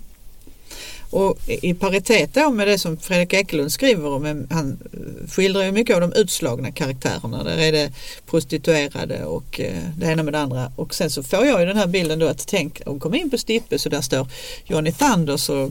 [1.17, 5.73] Och i paritet då med det som Fredrik Ekelund skriver om, han eh, skildrar ju
[5.73, 7.45] mycket av de utslagna karaktärerna.
[7.45, 7.93] Där är det
[8.27, 10.73] prostituerade och eh, det ena med det andra.
[10.77, 13.31] Och sen så får jag ju den här bilden då att tänk, hon kom in
[13.31, 14.29] på Stippe så där står
[14.65, 15.71] Johnny Thunders och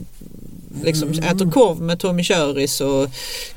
[0.84, 1.24] liksom Mm.
[1.24, 3.08] äter korv med Tommy Köris och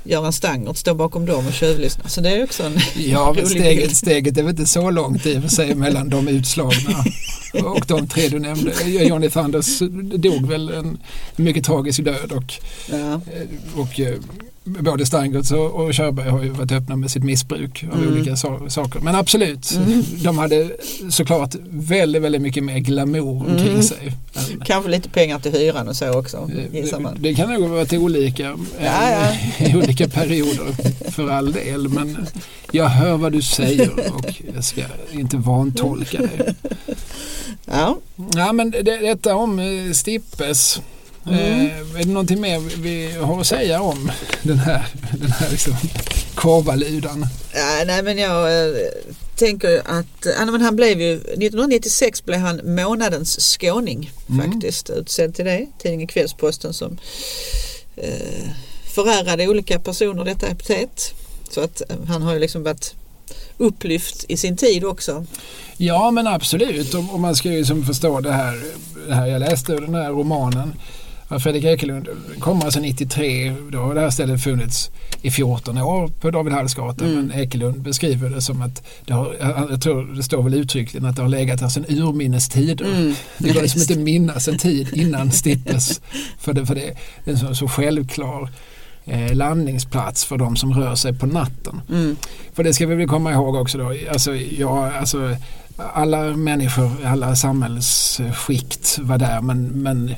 [0.03, 2.07] Göran Stangert står bakom dem och tjuvlyssnar.
[2.07, 3.97] Så det är också en Ja, rolig steget, bild.
[3.97, 7.03] steget är väl inte så långt i och för sig mellan de utslagna
[7.63, 8.73] och de tre du nämnde.
[8.85, 9.79] Johnny Thunders
[10.15, 10.97] dog väl en
[11.35, 12.53] mycket tragisk död och,
[12.91, 13.21] Ja.
[13.75, 14.15] och eh,
[14.63, 18.13] både Steingertz och, och Körberg har ju varit öppna med sitt missbruk av Mm.
[18.13, 18.99] olika so- saker.
[18.99, 20.03] Men absolut, Mm.
[20.23, 20.69] de hade
[21.09, 23.83] såklart väldigt, väldigt mycket mer glamour omkring Mm.
[23.83, 24.13] sig.
[24.51, 27.15] än- Kanske lite pengar till hyran och så också gissar det, man.
[27.19, 28.55] det kan nog ha varit olika eh,
[28.85, 29.11] Ja,
[29.59, 29.65] ja.
[29.65, 30.73] i olika perioder
[31.11, 31.87] för all del.
[31.89, 32.17] Men
[32.71, 34.81] jag hör vad du säger och jag ska
[35.11, 36.55] inte vantolka det.
[37.65, 37.97] Ja.
[38.35, 40.81] Ja, men det, detta om eh, Stippes.
[41.27, 41.39] Mm.
[41.39, 44.11] Eh, är det någonting mer vi har att säga om
[44.43, 45.73] den här, den här liksom
[46.35, 47.25] korvaludan?
[47.53, 48.75] Ja, nej men jag eh,
[49.35, 54.51] tänker att ja, men han blev ju 1996 blev han månadens skåning Mm.
[54.51, 55.67] faktiskt utsedd till det.
[55.81, 56.97] Tidningen Kvällsposten som
[57.95, 58.49] eh,
[58.95, 61.13] förärade olika personer detta epitet.
[61.49, 62.93] Så att eh, han har ju liksom varit
[63.57, 65.25] upplyft i sin tid också.
[65.77, 68.63] Ja men absolut och, man ska ju som förstå det här,
[69.07, 70.73] det här jag läste ur den här romanen
[71.37, 72.07] Fredrik Ekelund
[72.39, 77.07] kommer alltså 93, då har det här stället funnits i 14 år på David Hallsgatan
[77.07, 77.25] Mm.
[77.25, 79.35] men Ekelund beskriver det som att det har,
[79.69, 82.85] jag tror det står väl uttryckligen att det har legat här sedan urminnes tider.
[82.85, 83.13] Mm.
[83.37, 86.01] Det går liksom inte minnas en tid innan Stippes
[86.39, 88.49] för det, för det är en så, så självklar
[89.05, 91.81] eh, landningsplats för de som rör sig på natten.
[91.89, 92.15] Mm.
[92.53, 93.93] För det ska vi väl komma ihåg också då.
[94.11, 95.35] Alltså, ja, alltså,
[95.93, 100.13] alla människor, alla samhällsskikt var där men, men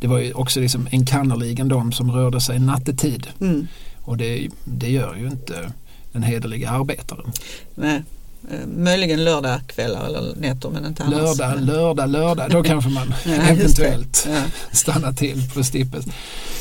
[0.00, 3.26] det var ju också liksom enkannerligen de som rörde sig nattetid.
[3.40, 3.66] Mm.
[4.02, 5.72] Och det, det gör ju inte
[6.12, 7.32] den hederliga arbetaren.
[7.74, 8.02] Nej.
[8.50, 11.38] Eh, möjligen lördagkvällar eller nätter men inte annars.
[11.38, 12.50] Lördag, lördag, lördag.
[12.50, 14.42] Då kanske man Ja, eventuellt Ja.
[14.72, 16.04] stannar till på Stippes.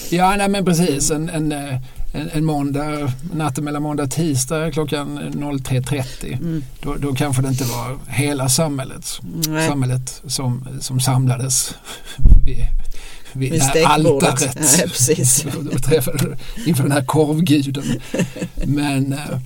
[0.09, 1.11] Ja, nej, men precis.
[1.11, 1.79] En, en, eh,
[2.13, 6.33] en, en måndag, natten mellan måndag och tisdag klockan 03.30.
[6.33, 6.63] Mm.
[6.81, 9.67] Då, då kanske det inte var hela samhället, Nej.
[9.67, 11.75] samhället som, som samlades
[12.45, 12.65] vid,
[13.35, 14.57] vid, Vid altaret.
[14.77, 15.45] Ja, precis.
[15.73, 18.01] och träffade inför den här korvguden.
[18.55, 19.37] Men, eh,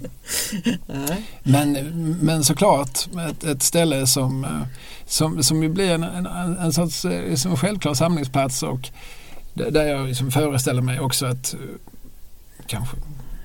[1.44, 1.74] men,
[2.22, 4.62] men såklart ett, ett ställe som, eh,
[5.06, 6.26] som, som ju blir en, en,
[6.58, 8.90] en sorts eh, som självklar samlingsplats och
[9.54, 11.56] där jag liksom föreställer mig också att
[12.68, 12.98] kanske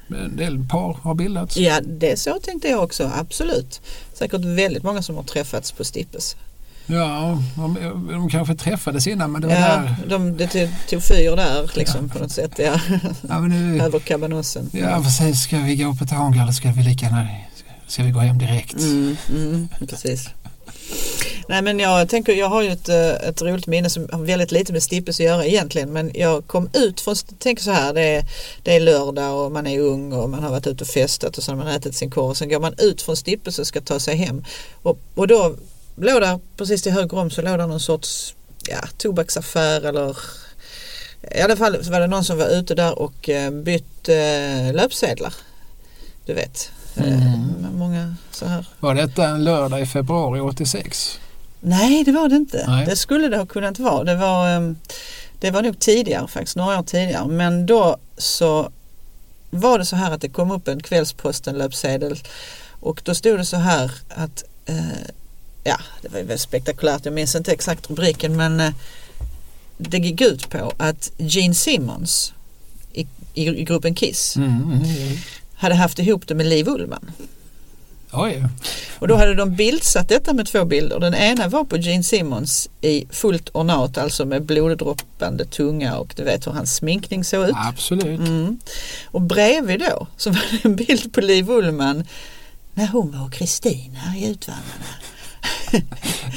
[0.08, 1.56] en del par har bildats.
[1.56, 3.80] Ja, det så tänkte jag också, absolut.
[4.14, 6.36] Säkert väldigt många som har träffats på Stippes.
[6.86, 7.74] Ja, de,
[8.12, 9.96] de kanske träffades innan men det var Ja, där.
[10.08, 12.80] de, det tog, tog fyr där liksom på något sätt, ja.
[13.28, 14.70] Ja, nu, Över kabanossen.
[14.72, 17.26] ja precis, ska vi gå på tåg eller ska vi lika gärna
[17.86, 18.74] ska vi gå hem direkt?
[18.78, 20.28] Mm, mm, precis.
[21.48, 24.52] Nej men jag tänker, jag har ju ett, eh, ett roligt minne som har väldigt
[24.52, 28.00] lite med Stippes att göra egentligen men jag kom ut från, tänker så här, det
[28.16, 28.24] är,
[28.62, 31.44] det är lördag och man är ung och man har varit ute och festat och
[31.44, 33.80] så har man ätit sin korv och sen går man ut från Stippes och ska
[33.80, 34.44] ta sig hem
[34.82, 35.54] och, och då
[35.96, 38.34] låg där precis till höger om så låg där någon sorts
[38.68, 40.16] ja, tobaksaffär eller
[41.36, 44.74] i alla fall så var det någon som var ute där och eh, bytte eh,
[44.74, 45.34] löpsedlar.
[46.26, 46.70] Du vet.
[46.96, 47.04] Eh,
[47.62, 47.78] Mm.
[47.78, 51.20] Många så här Var detta en lördag i februari 86?
[51.60, 52.64] Nej, det var det inte.
[52.68, 52.86] Nej.
[52.86, 54.04] Det skulle det ha kunnat vara.
[54.04, 54.76] Det var, ehm,
[55.40, 57.28] det var nog tidigare faktiskt, några år tidigare.
[57.28, 58.70] Men då så
[59.50, 62.22] var det så här att det kom upp en Kvällsposten-löpsedel
[62.80, 64.76] och då stod det så här att, eh,
[65.64, 68.72] ja det var väldigt spektakulärt, jag minns inte exakt rubriken men eh,
[69.78, 72.32] det gick ut på att Gene Simmons
[72.92, 75.16] i, i, i gruppen Kiss Mm, mm, mm.
[75.54, 77.12] hade haft ihop det med Liv Ullmann.
[78.14, 78.44] Oj,
[78.98, 81.00] Och då hade de bildsatt detta med två bilder.
[81.00, 86.24] Den ena var på Gene Simmons i fullt ornat, alltså med bloddroppande tunga och du
[86.24, 87.54] vet hur hans sminkning såg ut.
[87.56, 88.20] absolut.
[88.20, 88.58] Mm.
[89.06, 92.04] Och bredvid då så var det en bild på Liv Ullmann
[92.74, 94.84] när hon var Kristina i Utvandrarna.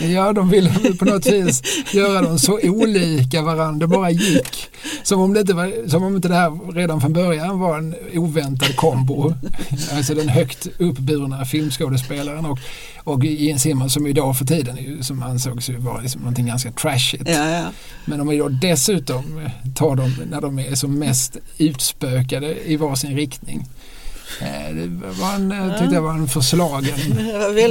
[0.01, 1.61] Ja, de ville på något vis
[1.93, 4.69] göra dem så olika varandra det bara gick.
[5.03, 7.95] Som om, det inte var, som om inte det här redan från början var en
[8.13, 9.33] oväntad kombo.
[9.91, 12.59] Alltså den högt uppburna filmskådespelaren och,
[13.03, 17.23] och Gene Simmons som idag för tiden som ansågs vara liksom någonting ganska trashigt.
[17.29, 17.65] Ja, ja.
[18.05, 23.15] Men om vi då dessutom tar dem när de är som mest utspökade i varsin
[23.15, 23.65] riktning.
[24.41, 26.99] Eh, Det var en, eh, tyckte jag var en förslagen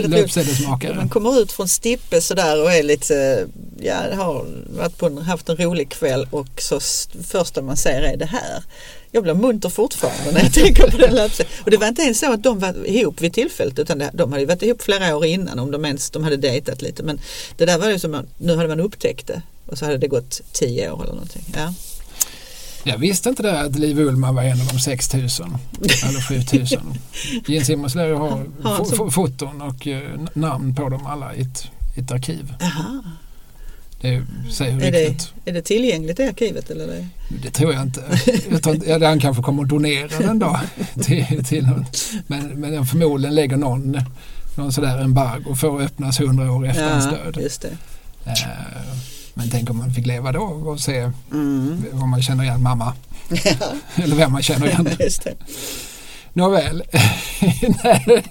[0.10, 0.94] löpsedelsmakare.
[0.94, 3.46] Man kommer ut från Stippe sådär och är lite,
[3.80, 4.46] ja har
[4.78, 6.80] varit på en, haft en rolig kväll och så
[7.24, 8.62] första man ser är det här.
[9.10, 11.54] Jag blir munter fortfarande när jag tänker på den löpsedeln.
[11.64, 14.32] Och det var inte ens så att de var ihop vid tillfället utan det, de
[14.32, 17.02] hade varit ihop flera år innan om de ens de hade dejtat lite.
[17.02, 17.20] Men
[17.56, 20.08] det där var ju som att nu hade man upptäckt det och så hade det
[20.08, 21.44] gått tio år eller någonting.
[21.54, 21.74] Ja.
[22.84, 26.80] Jag visste inte det att Liv Ullmann var en av de 6000 eller 7000.
[27.48, 30.02] Jens lär ju ha Ja, fo- foton och eh,
[30.34, 31.66] namn på dem alla i ett,
[31.96, 32.54] ett arkiv.
[32.60, 33.02] Jaha.
[34.00, 34.22] Det
[34.52, 36.70] säger Är, det, är det tillgängligt i arkivet?
[36.70, 36.86] Eller
[37.42, 37.50] det?
[37.50, 38.02] Tror jag inte.
[38.50, 40.60] Inte ja, han kanske kommer att donera den då.
[41.02, 41.86] Till, till någon.
[42.26, 43.98] Men, men förmodligen lägger någon,
[44.56, 47.38] någon sådär embargo för att öppnas hundra år efter hans död.
[47.42, 47.76] just det.
[48.26, 48.32] Eh,
[49.34, 51.84] Men tänk om man fick leva då och se Mm.
[51.92, 52.94] om man känner igen mamma.
[53.94, 54.88] Eller vem man känner igen.
[55.00, 55.34] just det.
[56.32, 56.82] Nåväl,
[57.84, 58.24] nej,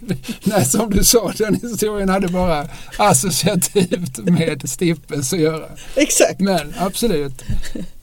[0.44, 5.66] nej, som du sa, den historien hade bara associativt med Stippes att göra.
[5.96, 6.40] Exakt.
[6.40, 7.42] Men absolut,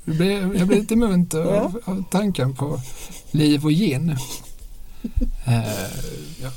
[0.05, 2.81] jag blev, jag blev lite munter av, av tanken på
[3.31, 4.17] liv och gin.
[5.45, 5.63] Eh,
[6.43, 6.51] ja.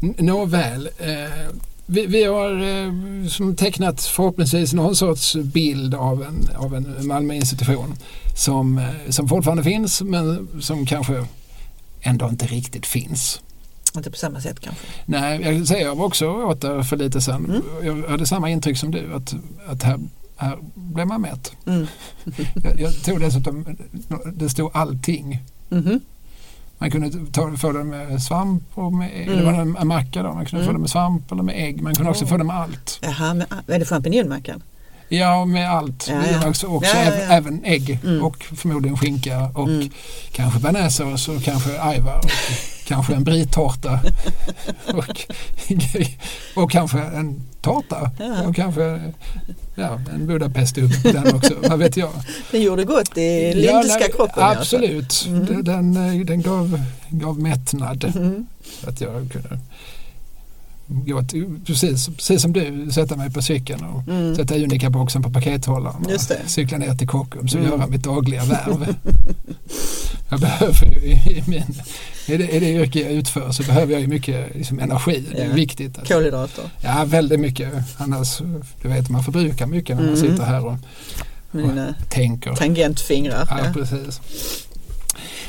[0.00, 1.46] Nåväl, eh,
[1.86, 2.92] vi, vi har eh,
[3.28, 7.94] som tecknat förhoppningsvis någon sorts bild av en, av en Malmöinstitution
[8.36, 11.26] som, eh, som fortfarande finns men som kanske
[12.00, 13.40] ändå inte riktigt finns.
[13.96, 14.86] Inte på samma sätt kanske.
[15.06, 17.44] Nej, jag säga jag var också åt där för lite sedan.
[17.44, 17.62] Mm.
[18.02, 19.34] Jag hade samma intryck som du att,
[19.66, 19.98] att här,
[20.36, 21.52] här blev man mätt.
[21.66, 21.86] Mm.
[22.64, 23.76] Jag, jag tog dessutom,
[24.34, 25.42] det stod allting.
[25.68, 26.00] Mhm.
[26.78, 29.36] Man kunde ta, få den med svamp och med, Mm.
[29.38, 30.32] det var en, en macka då.
[30.34, 30.66] Man kunde Mm.
[30.66, 31.82] få den med svamp eller med ägg.
[31.82, 32.28] Man kunde också Oh.
[32.28, 32.98] få den med allt.
[33.02, 34.62] Jaha, men ah, är det champinjonmackan?
[35.08, 36.08] Ja, med allt.
[36.08, 36.48] Ja, ja.
[36.48, 38.24] Också, också Ja, även, ägg Mm.
[38.24, 39.90] och förmodligen skinka och Mm.
[40.32, 42.18] kanske bearnaisesås och kanske ajvar.
[42.18, 42.30] Och
[42.86, 44.00] kanske en brittårta.
[44.86, 45.26] och,
[46.62, 48.10] och kanske en tårta.
[48.48, 49.12] Och kanske
[49.74, 51.54] ja, en budapestugn den också.
[51.62, 52.10] Vad vet jag.
[52.50, 54.42] Den gjorde gott i lindiska kroppen.
[54.42, 55.24] Absolut.
[55.28, 55.46] Mm.
[55.46, 58.04] Den, den, den gav, gav mättnad.
[58.16, 58.46] Mm.
[58.86, 59.58] Att jag kunde
[60.88, 64.36] gå till, precis, precis som du, sätta mig på cykeln och Mm.
[64.36, 67.72] sätta Unica-boxen på pakethållaren och cykla ner till Kockums och Mm.
[67.72, 68.94] göra mitt dagliga värv.
[70.30, 71.62] jag behöver ju i, min,
[72.26, 75.24] i, det, i det yrke jag utför så behöver jag ju mycket liksom, energi.
[75.32, 75.54] Det är Ja.
[75.54, 75.98] viktigt.
[75.98, 76.64] Att, Kolhydrater.
[76.80, 77.72] ja, väldigt mycket.
[77.96, 78.38] Annars,
[78.82, 80.30] du vet, man förbrukar mycket när man Mm.
[80.30, 80.76] sitter här och
[81.50, 82.54] Med dina tänker.
[82.54, 83.46] tangentfingrar.
[83.50, 83.72] Ja, Ja.
[83.72, 84.20] precis.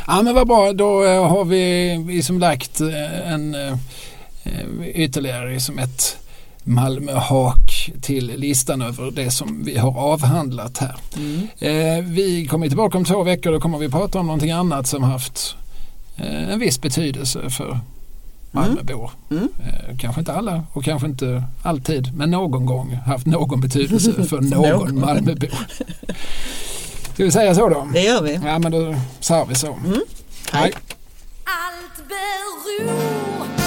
[0.07, 3.77] Ja men vad bra, då eh, har vi liksom lagt eh, en eh, eh,
[4.95, 6.17] ytterligare som ett
[6.67, 10.95] Malmöhak till listan över det som vi har avhandlat här.
[11.15, 11.47] Mm.
[11.59, 15.03] Eh, vi kommer tillbaka om två veckor, då kommer vi prata om någonting annat som
[15.03, 15.55] haft
[16.17, 17.79] eh, en viss betydelse för
[18.51, 19.11] Malmöbor.
[19.31, 19.49] Mm.
[19.59, 24.41] Eh, kanske inte alla och kanske inte alltid, men någon gång haft någon betydelse för
[24.41, 24.99] någon.
[24.99, 25.47] Malmöbo.
[27.13, 27.87] Ska vi säga så då?
[27.93, 28.39] Det gör vi.
[28.45, 29.73] Ja men då sa vi så.
[29.73, 30.01] Mm.
[30.51, 30.73] Hej.
[31.43, 33.66] Allt beror